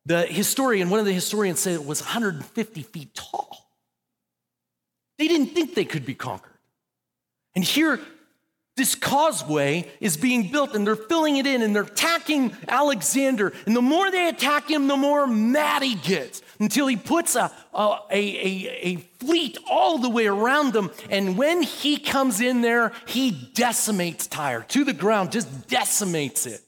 the 0.07 0.23
historian, 0.23 0.91
one 0.91 1.01
of 1.01 1.07
the 1.07 1.13
historians 1.13 1.61
said 1.61 1.75
it 1.75 1.85
was 1.85 2.01
150 2.01 2.83
feet 2.83 3.15
tall. 3.15 3.71
They 5.19 5.29
didn't 5.29 5.49
think 5.49 5.75
they 5.75 5.85
could 5.85 6.07
be 6.07 6.15
conquered. 6.15 6.53
And 7.55 7.65
here, 7.65 8.01
this 8.79 8.95
causeway 8.95 9.91
is 10.01 10.17
being 10.17 10.51
built 10.51 10.75
and 10.75 10.87
they're 10.87 10.97
filling 10.97 11.37
it 11.37 11.47
in 11.47 11.61
and 11.61 11.75
they're 11.75 11.83
attacking 11.83 12.57
Alexander. 12.67 13.53
And 13.67 13.77
the 13.77 13.83
more 13.83 14.11
they 14.11 14.29
attack 14.29 14.71
him, 14.71 14.87
the 14.87 14.97
more 14.97 15.27
mad 15.27 15.83
he 15.83 15.97
gets 15.97 16.41
until 16.59 16.87
he 16.87 16.97
puts 16.97 17.37
a, 17.37 17.53
a, 17.75 17.99
a, 18.11 18.81
a, 18.83 18.97
fleet 19.19 19.59
all 19.69 19.99
the 19.99 20.09
way 20.09 20.27
around 20.27 20.73
them. 20.73 20.91
And 21.11 21.37
when 21.37 21.63
he 21.63 21.99
comes 21.99 22.41
in 22.41 22.63
there, 22.63 22.93
he 23.07 23.33
decimates 23.55 24.29
Tyre 24.29 24.65
to 24.69 24.85
the 24.85 24.93
ground, 24.93 25.33
just 25.33 25.69
decimates 25.69 26.47
it. 26.47 26.61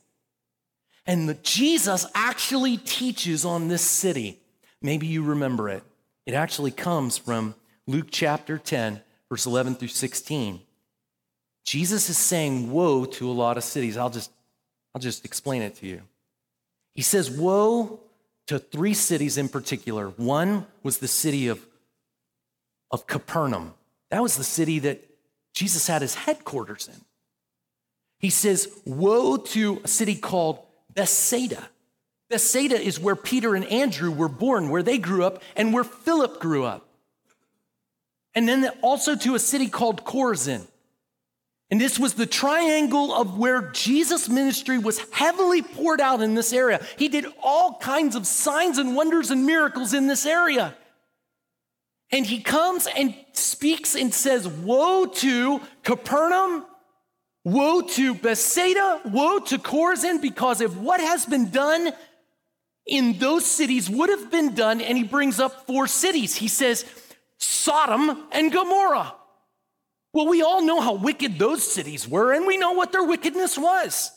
And 1.07 1.29
the, 1.29 1.35
Jesus 1.35 2.07
actually 2.15 2.77
teaches 2.77 3.45
on 3.45 3.69
this 3.69 3.83
city. 3.83 4.41
Maybe 4.83 5.07
you 5.07 5.23
remember 5.23 5.69
it. 5.69 5.85
It 6.27 6.35
actually 6.35 6.73
comes 6.73 7.17
from 7.17 7.55
Luke 7.87 8.09
chapter 8.11 8.59
10, 8.59 9.01
verse 9.29 9.47
11 9.47 9.77
through 9.77 9.89
16. 9.89 10.61
Jesus 11.65 12.09
is 12.09 12.19
saying 12.19 12.71
woe 12.71 13.05
to 13.05 13.31
a 13.31 13.33
lot 13.33 13.57
of 13.57 13.65
cities. 13.65 13.97
I'll 13.97 14.11
just, 14.11 14.31
I'll 14.95 15.01
just 15.01 15.25
explain 15.25 15.63
it 15.63 15.77
to 15.77 15.87
you. 15.87 16.03
He 16.95 17.03
says, 17.03 17.31
Woe 17.31 18.01
to 18.47 18.59
three 18.59 18.95
cities 18.95 19.39
in 19.39 19.49
particular. 19.49 20.09
One 20.09 20.67
was 20.83 20.99
the 20.99 21.09
city 21.09 21.49
of, 21.49 21.65
of 22.91 23.07
Capernaum. 23.07 23.75
That 24.11 24.23
was 24.23 24.37
the 24.37 24.45
city 24.45 24.81
that 24.81 25.05
Jesus 25.55 25.87
had 25.87 26.03
his 26.03 26.15
headquarters 26.15 26.89
in. 26.89 27.01
He 28.19 28.31
says, 28.31 28.69
Woe 28.85 29.37
to 29.37 29.81
a 29.85 29.89
city 29.89 30.15
called 30.15 30.59
Bethsaida. 30.95 31.69
Bethsaida 32.29 32.81
is 32.81 33.01
where 33.01 33.17
Peter 33.17 33.55
and 33.55 33.65
Andrew 33.65 34.11
were 34.11 34.29
born, 34.29 34.69
where 34.69 34.83
they 34.83 34.99
grew 34.99 35.25
up, 35.25 35.43
and 35.57 35.73
where 35.73 35.85
Philip 35.85 36.41
grew 36.41 36.65
up. 36.65 36.87
And 38.35 38.49
then 38.49 38.71
also 38.83 39.17
to 39.17 39.35
a 39.35 39.41
city 39.41 39.69
called 39.69 40.05
Chorazin. 40.05 40.67
And 41.71 41.81
this 41.81 41.99
was 41.99 42.15
the 42.15 42.27
triangle 42.27 43.15
of 43.15 43.39
where 43.39 43.71
Jesus' 43.71 44.29
ministry 44.29 44.77
was 44.77 44.99
heavily 45.13 45.63
poured 45.63 46.01
out 46.01 46.21
in 46.21 46.35
this 46.35 46.53
area. 46.53 46.85
He 46.99 47.09
did 47.09 47.27
all 47.43 47.79
kinds 47.79 48.17
of 48.17 48.27
signs 48.27 48.79
and 48.79 48.97
wonders 48.97 49.31
and 49.31 49.47
miracles 49.47 49.95
in 49.95 50.09
this 50.09 50.27
area. 50.27 50.75
And 52.11 52.27
he 52.27 52.41
comes 52.43 52.89
and 52.89 53.15
speaks 53.35 53.95
and 53.95 54.13
says, 54.13 54.49
Woe 54.49 55.07
to 55.07 55.61
Capernaum, 55.85 56.67
woe 57.45 57.83
to 57.83 58.15
Bethsaida, 58.17 59.03
woe 59.05 59.39
to 59.39 59.59
Chorazin, 59.59 60.21
because 60.21 60.61
if 60.61 60.77
what 60.77 61.01
has 61.01 61.25
been 61.25 61.51
done 61.51 61.93
in 62.85 63.17
those 63.19 63.47
cities 63.47 63.89
would 63.89 64.09
have 64.09 64.31
been 64.31 64.55
done, 64.57 64.81
and 64.81 64.99
he 64.99 65.05
brings 65.05 65.39
up 65.39 65.67
four 65.69 65.87
cities. 65.87 66.35
He 66.35 66.49
says, 66.49 66.85
Sodom 67.39 68.25
and 68.33 68.51
Gomorrah. 68.51 69.15
Well, 70.13 70.27
we 70.27 70.43
all 70.43 70.63
know 70.63 70.81
how 70.81 70.95
wicked 70.95 71.39
those 71.39 71.63
cities 71.63 72.09
were, 72.09 72.33
and 72.33 72.47
we 72.47 72.57
know 72.57 72.73
what 72.73 72.93
their 72.93 73.05
wickedness 73.05 73.57
was. 73.57 74.11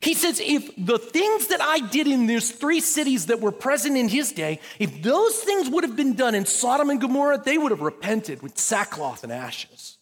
He 0.00 0.14
says, 0.14 0.40
if 0.42 0.70
the 0.78 0.98
things 0.98 1.48
that 1.48 1.60
I 1.60 1.80
did 1.80 2.06
in 2.06 2.26
those 2.26 2.50
three 2.50 2.80
cities 2.80 3.26
that 3.26 3.40
were 3.40 3.52
present 3.52 3.96
in 3.98 4.08
his 4.08 4.32
day, 4.32 4.60
if 4.78 5.02
those 5.02 5.36
things 5.36 5.68
would 5.68 5.84
have 5.84 5.94
been 5.94 6.14
done 6.14 6.34
in 6.34 6.46
Sodom 6.46 6.88
and 6.88 7.00
Gomorrah, 7.00 7.42
they 7.44 7.58
would 7.58 7.70
have 7.70 7.82
repented 7.82 8.42
with 8.42 8.58
sackcloth 8.58 9.24
and 9.24 9.32
ashes. 9.32 9.98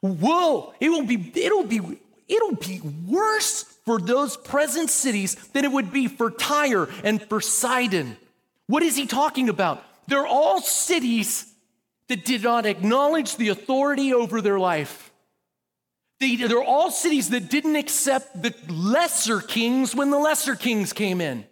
Whoa, 0.00 0.74
it 0.80 0.90
will 0.90 1.04
be, 1.04 1.32
it'll 1.36 1.64
be, 1.64 1.80
it'll 2.26 2.56
be 2.56 2.80
worse 3.06 3.62
for 3.84 4.00
those 4.00 4.36
present 4.36 4.90
cities 4.90 5.36
than 5.52 5.64
it 5.64 5.70
would 5.70 5.92
be 5.92 6.08
for 6.08 6.30
Tyre 6.30 6.88
and 7.04 7.22
for 7.22 7.40
Sidon. 7.40 8.16
What 8.66 8.82
is 8.82 8.96
he 8.96 9.06
talking 9.06 9.48
about? 9.48 9.84
They're 10.08 10.26
all 10.26 10.60
cities 10.60 11.52
that 12.08 12.24
did 12.24 12.42
not 12.42 12.66
acknowledge 12.66 13.36
the 13.36 13.48
authority 13.48 14.12
over 14.12 14.40
their 14.40 14.58
life. 14.58 15.12
They, 16.20 16.36
they're 16.36 16.62
all 16.62 16.90
cities 16.90 17.30
that 17.30 17.48
didn't 17.48 17.76
accept 17.76 18.42
the 18.42 18.54
lesser 18.68 19.40
kings 19.40 19.94
when 19.94 20.10
the 20.10 20.18
lesser 20.18 20.56
kings 20.56 20.92
came 20.92 21.20
in. 21.20 21.44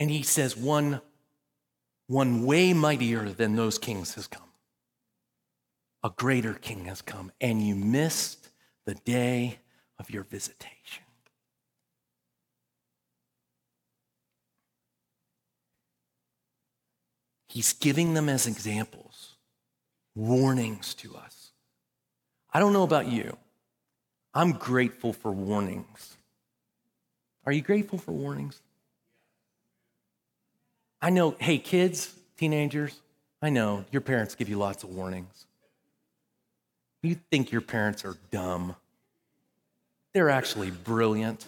And 0.00 0.10
he 0.10 0.22
says, 0.22 0.56
one, 0.56 1.00
one 2.08 2.44
way 2.44 2.72
mightier 2.72 3.28
than 3.28 3.54
those 3.54 3.78
kings 3.78 4.14
has 4.14 4.26
come. 4.26 4.42
A 6.02 6.10
greater 6.10 6.54
king 6.54 6.86
has 6.86 7.00
come, 7.00 7.30
and 7.40 7.62
you 7.62 7.74
missed 7.74 8.48
the 8.86 8.94
day 8.94 9.60
of 9.98 10.10
your 10.10 10.24
visitation. 10.24 11.03
He's 17.54 17.72
giving 17.72 18.14
them 18.14 18.28
as 18.28 18.48
examples, 18.48 19.36
warnings 20.16 20.92
to 20.94 21.14
us. 21.14 21.52
I 22.52 22.58
don't 22.58 22.72
know 22.72 22.82
about 22.82 23.06
you. 23.06 23.36
I'm 24.34 24.54
grateful 24.54 25.12
for 25.12 25.30
warnings. 25.30 26.16
Are 27.46 27.52
you 27.52 27.62
grateful 27.62 27.96
for 27.96 28.10
warnings? 28.10 28.60
I 31.00 31.10
know, 31.10 31.36
hey, 31.38 31.58
kids, 31.58 32.12
teenagers, 32.36 33.00
I 33.40 33.50
know 33.50 33.84
your 33.92 34.02
parents 34.02 34.34
give 34.34 34.48
you 34.48 34.58
lots 34.58 34.82
of 34.82 34.90
warnings. 34.90 35.46
You 37.02 37.16
think 37.30 37.52
your 37.52 37.60
parents 37.60 38.04
are 38.04 38.16
dumb, 38.32 38.74
they're 40.12 40.30
actually 40.30 40.72
brilliant. 40.72 41.46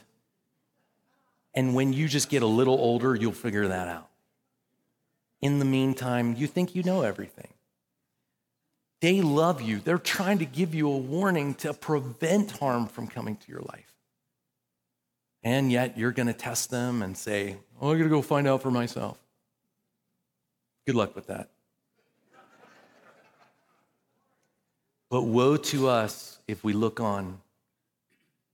And 1.53 1.75
when 1.75 1.93
you 1.93 2.07
just 2.07 2.29
get 2.29 2.45
a 2.45 2.47
little 2.47 2.75
older, 2.75 3.17
you'll 3.17 3.33
figure 3.33 3.67
that 3.67 3.89
out. 3.89 4.09
In 5.47 5.61
the 5.61 5.65
meantime, 5.65 6.35
you 6.37 6.49
think 6.49 6.75
you 6.75 6.83
know 6.83 7.03
everything. 7.03 7.47
They 9.01 9.21
love 9.21 9.63
you. 9.63 9.79
They're 9.79 9.97
trying 9.97 10.39
to 10.39 10.45
give 10.45 10.75
you 10.75 10.89
a 10.91 10.97
warning 10.97 11.55
to 11.63 11.73
prevent 11.73 12.51
harm 12.51 12.89
from 12.89 13.07
coming 13.07 13.37
to 13.37 13.53
your 13.53 13.61
life. 13.61 13.95
And 15.45 15.71
yet 15.71 15.97
you're 15.97 16.11
going 16.11 16.27
to 16.27 16.33
test 16.33 16.73
them 16.73 17.01
and 17.01 17.17
say, 17.17 17.59
Oh, 17.81 17.93
I'm 17.93 17.97
going 17.97 18.11
to 18.11 18.17
go 18.17 18.23
find 18.23 18.49
out 18.49 18.61
for 18.61 18.73
myself. 18.73 19.21
Good 20.85 20.97
luck 20.97 21.15
with 21.15 21.29
that. 21.29 21.49
But 25.09 25.23
woe 25.23 25.57
to 25.59 25.87
us 25.87 26.41
if 26.49 26.65
we 26.65 26.73
look 26.73 26.99
on 26.99 27.41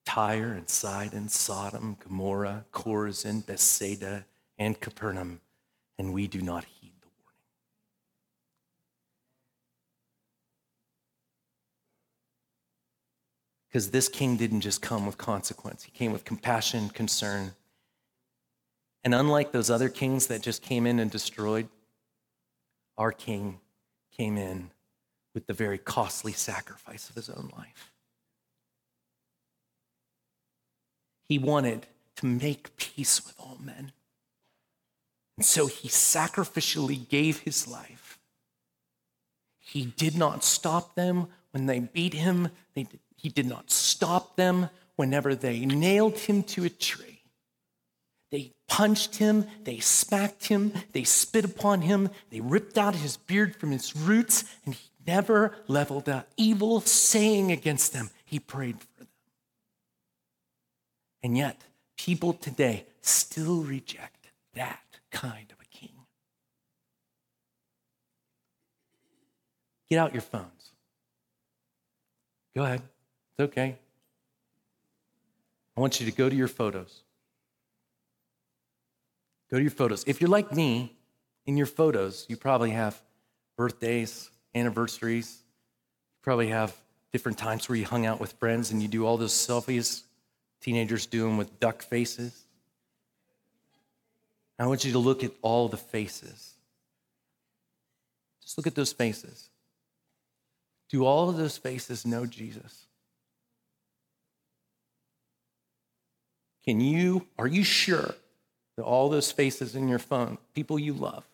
Tyre 0.04 0.52
and 0.52 0.68
Sidon, 0.68 1.30
Sodom, 1.30 1.96
Gomorrah, 2.04 2.66
Chorazin, 2.70 3.46
Bethsaida, 3.46 4.26
and 4.58 4.78
Capernaum 4.78 5.40
and 6.02 6.12
we 6.12 6.26
do 6.26 6.40
not 6.40 6.64
heed 6.64 6.92
the 7.00 7.08
warning. 7.20 7.38
Because 13.72 13.90
this 13.90 14.08
king 14.10 14.36
didn't 14.36 14.60
just 14.60 14.82
come 14.82 15.06
with 15.06 15.16
consequence, 15.16 15.84
he 15.84 15.90
came 15.90 16.12
with 16.12 16.26
compassion, 16.26 16.90
concern. 16.90 17.54
And 19.02 19.14
unlike 19.14 19.52
those 19.52 19.70
other 19.70 19.88
kings 19.88 20.26
that 20.26 20.42
just 20.42 20.62
came 20.62 20.86
in 20.86 20.98
and 20.98 21.10
destroyed, 21.10 21.68
our 22.98 23.12
king 23.12 23.60
came 24.14 24.36
in 24.36 24.70
with 25.34 25.46
the 25.46 25.54
very 25.54 25.78
costly 25.78 26.32
sacrifice 26.32 27.08
of 27.08 27.16
his 27.16 27.30
own 27.30 27.50
life. 27.56 27.90
He 31.26 31.38
wanted 31.38 31.86
to 32.16 32.26
make 32.26 32.76
peace 32.76 33.24
with 33.24 33.34
all 33.38 33.58
men. 33.58 33.92
And 35.38 35.46
so 35.46 35.66
he 35.66 35.88
sacrificially 35.88 37.08
gave 37.08 37.40
his 37.40 37.66
life. 37.66 38.18
He 39.58 39.86
did 39.86 40.14
not 40.14 40.44
stop 40.44 40.94
them 40.94 41.28
when 41.52 41.66
they 41.66 41.78
beat 41.78 42.12
him, 42.12 42.50
they, 42.74 42.86
he 43.22 43.28
did 43.28 43.46
not 43.46 43.70
stop 43.70 44.34
them 44.34 44.68
whenever 44.96 45.34
they 45.34 45.64
nailed 45.64 46.18
him 46.18 46.42
to 46.42 46.64
a 46.64 46.68
tree. 46.68 47.22
They 48.32 48.52
punched 48.66 49.16
him, 49.16 49.46
they 49.62 49.78
smacked 49.78 50.48
him, 50.48 50.72
they 50.92 51.04
spit 51.04 51.44
upon 51.44 51.82
him, 51.82 52.10
they 52.30 52.40
ripped 52.40 52.76
out 52.76 52.96
his 52.96 53.16
beard 53.16 53.54
from 53.54 53.70
his 53.70 53.94
roots, 53.94 54.44
and 54.64 54.74
he 54.74 54.88
never 55.06 55.54
leveled 55.68 56.08
an 56.08 56.24
evil 56.36 56.80
saying 56.80 57.52
against 57.52 57.92
them. 57.92 58.10
He 58.24 58.40
prayed 58.40 58.80
for 58.80 58.98
them. 58.98 59.08
And 61.22 61.38
yet, 61.38 61.62
people 61.96 62.32
today 62.32 62.86
still 63.02 63.62
reject 63.62 64.26
that 64.54 64.82
kind 65.12 65.46
of 65.52 65.58
a 65.60 65.76
king. 65.76 65.92
Get 69.88 69.98
out 69.98 70.12
your 70.12 70.22
phones. 70.22 70.72
Go 72.56 72.64
ahead. 72.64 72.82
It's 73.32 73.50
okay. 73.50 73.76
I 75.76 75.80
want 75.80 76.00
you 76.00 76.06
to 76.06 76.12
go 76.12 76.28
to 76.28 76.34
your 76.34 76.48
photos. 76.48 77.02
Go 79.50 79.56
to 79.56 79.62
your 79.62 79.70
photos. 79.70 80.04
If 80.06 80.20
you're 80.20 80.30
like 80.30 80.52
me, 80.52 80.96
in 81.46 81.56
your 81.56 81.66
photos, 81.66 82.24
you 82.28 82.36
probably 82.36 82.70
have 82.70 83.00
birthdays, 83.56 84.30
anniversaries. 84.54 85.38
You 85.40 86.22
probably 86.22 86.48
have 86.48 86.76
different 87.10 87.38
times 87.38 87.68
where 87.68 87.76
you 87.76 87.84
hung 87.84 88.06
out 88.06 88.20
with 88.20 88.32
friends 88.34 88.70
and 88.70 88.80
you 88.80 88.88
do 88.88 89.04
all 89.06 89.16
those 89.16 89.32
selfies 89.32 90.02
teenagers 90.62 91.06
do 91.06 91.22
them 91.22 91.36
with 91.36 91.60
duck 91.60 91.82
faces. 91.82 92.46
I 94.58 94.66
want 94.66 94.84
you 94.84 94.92
to 94.92 94.98
look 94.98 95.24
at 95.24 95.32
all 95.42 95.68
the 95.68 95.76
faces. 95.76 96.54
Let's 98.40 98.56
look 98.56 98.68
at 98.68 98.76
those 98.76 98.92
faces. 98.92 99.50
Do 100.88 101.04
all 101.04 101.28
of 101.28 101.36
those 101.36 101.58
faces 101.58 102.06
know 102.06 102.26
Jesus? 102.26 102.86
Can 106.64 106.80
you, 106.80 107.26
are 107.38 107.46
you 107.46 107.64
sure 107.64 108.14
that 108.76 108.82
all 108.82 109.08
those 109.08 109.32
faces 109.32 109.74
in 109.74 109.88
your 109.88 109.98
phone, 109.98 110.38
people 110.54 110.78
you 110.78 110.92
love, 110.92 111.24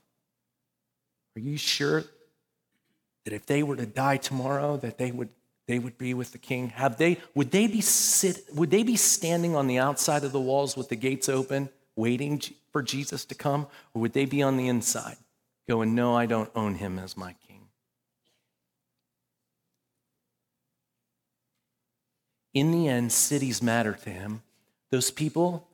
are 1.36 1.40
you 1.40 1.56
sure 1.56 2.04
that 3.24 3.32
if 3.32 3.46
they 3.46 3.62
were 3.62 3.76
to 3.76 3.86
die 3.86 4.16
tomorrow, 4.16 4.76
that 4.78 4.98
they 4.98 5.10
would 5.10 5.28
they 5.68 5.78
would 5.78 5.98
be 5.98 6.14
with 6.14 6.32
the 6.32 6.38
king? 6.38 6.70
Have 6.70 6.96
they 6.96 7.18
would 7.34 7.50
they 7.50 7.66
be 7.66 7.80
sit 7.80 8.42
would 8.54 8.70
they 8.70 8.82
be 8.82 8.96
standing 8.96 9.54
on 9.54 9.66
the 9.66 9.78
outside 9.78 10.24
of 10.24 10.32
the 10.32 10.40
walls 10.40 10.76
with 10.76 10.88
the 10.88 10.96
gates 10.96 11.28
open, 11.28 11.68
waiting 11.94 12.40
for 12.72 12.82
Jesus 12.82 13.24
to 13.26 13.34
come? 13.34 13.66
Or 13.94 14.02
would 14.02 14.14
they 14.14 14.24
be 14.24 14.42
on 14.42 14.56
the 14.56 14.66
inside, 14.66 15.16
going, 15.68 15.94
No, 15.94 16.16
I 16.16 16.26
don't 16.26 16.50
own 16.54 16.76
him 16.76 16.98
as 16.98 17.16
my 17.16 17.34
king? 17.46 17.68
In 22.54 22.72
the 22.72 22.88
end, 22.88 23.12
cities 23.12 23.62
matter 23.62 23.92
to 23.92 24.10
him. 24.10 24.42
Those 24.90 25.10
people, 25.10 25.68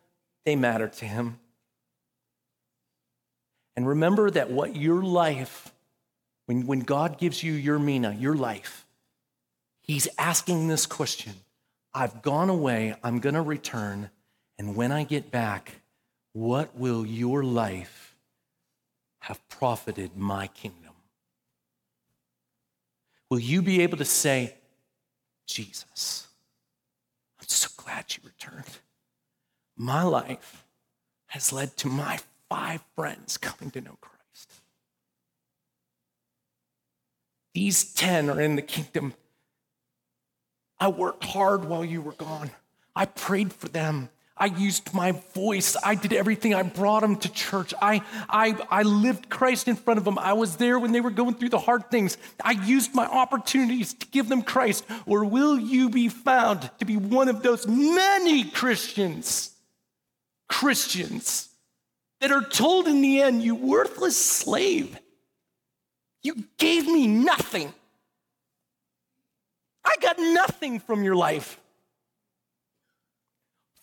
they 0.45 0.57
matter 0.57 0.89
to 0.89 1.05
him. 1.05 1.39
And 3.77 3.89
remember 3.89 4.31
that 4.31 4.51
what 4.51 4.77
your 4.77 5.03
life, 5.03 5.73
when, 6.47 6.67
when 6.67 6.81
God 6.81 7.19
gives 7.19 7.43
you 7.43 7.53
your 7.53 7.79
Mina, 7.79 8.15
your 8.15 8.35
life, 8.35 8.87
He's 9.81 10.09
asking 10.17 10.69
this 10.69 10.87
question 10.87 11.35
I've 11.93 12.23
gone 12.23 12.49
away, 12.49 12.97
I'm 13.05 13.21
going 13.21 13.35
to 13.35 13.43
return, 13.43 14.11
and 14.59 14.75
when 14.75 14.91
I 14.91 15.05
get 15.05 15.31
back, 15.31 15.81
what 16.33 16.77
will 16.77 17.07
your 17.07 17.45
life 17.45 18.17
have 19.21 19.47
profited 19.49 20.17
my 20.17 20.49
kingdom? 20.49 20.93
Will 23.31 23.39
you 23.39 23.63
be 23.63 23.83
able 23.83 23.99
to 23.99 24.05
say, 24.05 24.55
Jesus, 25.47 26.27
I'm 27.41 27.47
so 27.49 27.69
glad 27.77 28.05
you 28.17 28.23
returned. 28.25 28.79
My 29.77 30.03
life 30.03 30.65
has 31.27 31.53
led 31.53 31.77
to 31.79 31.89
my 31.89 32.21
five 32.49 32.83
friends 32.95 33.37
coming 33.37 33.71
to 33.73 33.81
know 33.81 33.97
Christ. 34.01 34.53
These 37.55 37.93
10 37.95 38.31
are 38.31 38.41
in 38.41 38.57
the 38.57 38.63
kingdom. 38.63 39.15
I 40.79 40.89
worked 40.89 41.25
hard 41.25 41.65
while 41.65 41.85
you 41.85 42.03
were 42.03 42.13
gone. 42.13 42.51
I 42.95 43.07
prayed 43.07 43.53
for 43.53 43.69
them. 43.69 44.11
I 44.37 44.47
used 44.47 44.93
my 44.93 45.13
voice. 45.13 45.77
I 45.85 45.95
did 45.95 46.13
everything. 46.13 46.55
I 46.55 46.65
brought 46.65 47.01
them 47.01 47.17
to 47.17 47.33
church. 47.33 47.73
I, 47.81 48.03
I, 48.29 48.57
I 48.69 48.83
lived 48.83 49.31
Christ 49.31 49.69
in 49.69 49.77
front 49.77 49.99
of 49.99 50.05
them. 50.05 50.19
I 50.19 50.33
was 50.33 50.57
there 50.57 50.77
when 50.79 50.91
they 50.91 51.01
were 51.01 51.11
going 51.11 51.35
through 51.35 51.51
the 51.51 51.61
hard 51.61 51.89
things. 51.89 52.19
I 52.43 52.53
used 52.53 52.95
my 52.95 53.07
opportunities 53.07 53.95
to 53.95 54.07
give 54.09 54.29
them 54.29 54.43
Christ. 54.43 54.85
Or 55.07 55.25
will 55.25 55.59
you 55.59 55.89
be 55.89 56.09
found 56.09 56.69
to 56.81 56.85
be 56.85 56.97
one 56.97 57.29
of 57.29 57.43
those 57.43 57.69
many 57.69 58.43
Christians, 58.45 59.54
Christians, 60.49 61.49
that 62.21 62.31
are 62.31 62.43
told 62.43 62.87
in 62.87 63.01
the 63.03 63.21
end, 63.21 63.43
you 63.43 63.55
worthless 63.55 64.17
slave, 64.17 64.99
you 66.23 66.45
gave 66.59 66.87
me 66.87 67.07
nothing. 67.07 67.73
I 69.85 69.97
got 70.01 70.19
nothing 70.19 70.81
from 70.81 71.05
your 71.05 71.17
life. 71.17 71.61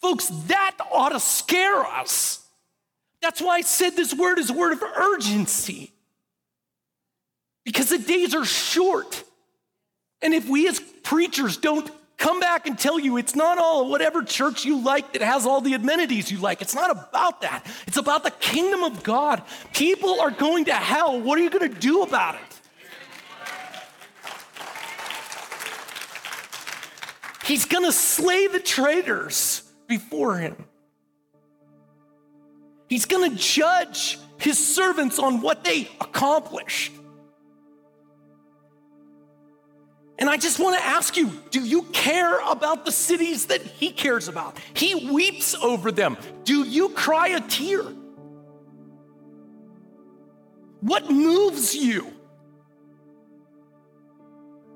Folks, 0.01 0.27
that 0.47 0.77
ought 0.91 1.09
to 1.09 1.19
scare 1.19 1.85
us. 1.85 2.43
That's 3.21 3.39
why 3.39 3.57
I 3.57 3.61
said 3.61 3.95
this 3.95 4.13
word 4.13 4.39
is 4.39 4.49
a 4.49 4.53
word 4.53 4.73
of 4.73 4.81
urgency. 4.81 5.91
Because 7.63 7.89
the 7.89 7.99
days 7.99 8.33
are 8.33 8.45
short. 8.45 9.23
And 10.23 10.33
if 10.33 10.49
we 10.49 10.67
as 10.67 10.79
preachers 10.79 11.57
don't 11.57 11.91
come 12.21 12.39
back 12.39 12.67
and 12.67 12.77
tell 12.77 12.99
you 12.99 13.17
it's 13.17 13.35
not 13.35 13.57
all 13.57 13.89
whatever 13.89 14.21
church 14.21 14.63
you 14.63 14.79
like 14.79 15.13
that 15.13 15.23
has 15.23 15.47
all 15.47 15.59
the 15.59 15.73
amenities 15.73 16.31
you 16.31 16.37
like, 16.37 16.61
it's 16.61 16.75
not 16.75 16.91
about 16.91 17.41
that. 17.41 17.65
It's 17.87 17.97
about 17.97 18.23
the 18.23 18.29
kingdom 18.29 18.83
of 18.83 19.01
God. 19.01 19.41
People 19.73 20.21
are 20.21 20.29
going 20.29 20.65
to 20.65 20.73
hell. 20.73 21.19
What 21.19 21.39
are 21.39 21.41
you 21.41 21.49
going 21.49 21.67
to 21.73 21.79
do 21.79 22.03
about 22.03 22.35
it? 22.35 22.41
He's 27.43 27.65
going 27.65 27.85
to 27.85 27.91
slay 27.91 28.45
the 28.47 28.59
traitors 28.59 29.63
before 29.87 30.37
him. 30.37 30.55
He's 32.87 33.05
going 33.05 33.31
to 33.31 33.35
judge 33.35 34.19
his 34.37 34.59
servants 34.59 35.17
on 35.17 35.41
what 35.41 35.63
they 35.63 35.89
accomplished. 35.99 36.93
And 40.21 40.29
I 40.29 40.37
just 40.37 40.59
want 40.59 40.77
to 40.77 40.85
ask 40.85 41.17
you 41.17 41.31
do 41.49 41.65
you 41.65 41.81
care 41.81 42.39
about 42.47 42.85
the 42.85 42.91
cities 42.91 43.47
that 43.47 43.63
he 43.63 43.89
cares 43.89 44.27
about? 44.27 44.55
He 44.75 45.09
weeps 45.09 45.55
over 45.55 45.91
them. 45.91 46.15
Do 46.43 46.63
you 46.63 46.89
cry 46.89 47.29
a 47.29 47.41
tear? 47.41 47.81
What 50.81 51.09
moves 51.09 51.73
you? 51.73 52.13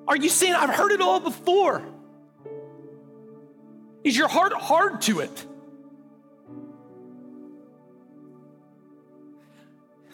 Are 0.08 0.18
you 0.18 0.30
saying, 0.30 0.54
I've 0.54 0.72
heard 0.72 0.92
it 0.92 1.02
all 1.02 1.20
before? 1.20 1.84
Is 4.04 4.18
your 4.18 4.28
heart 4.28 4.54
hard 4.54 5.02
to 5.04 5.20
it? 5.20 5.46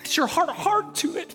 Is 0.03 0.17
your 0.17 0.27
heart 0.27 0.49
hard 0.49 0.93
to 0.95 1.15
it? 1.15 1.33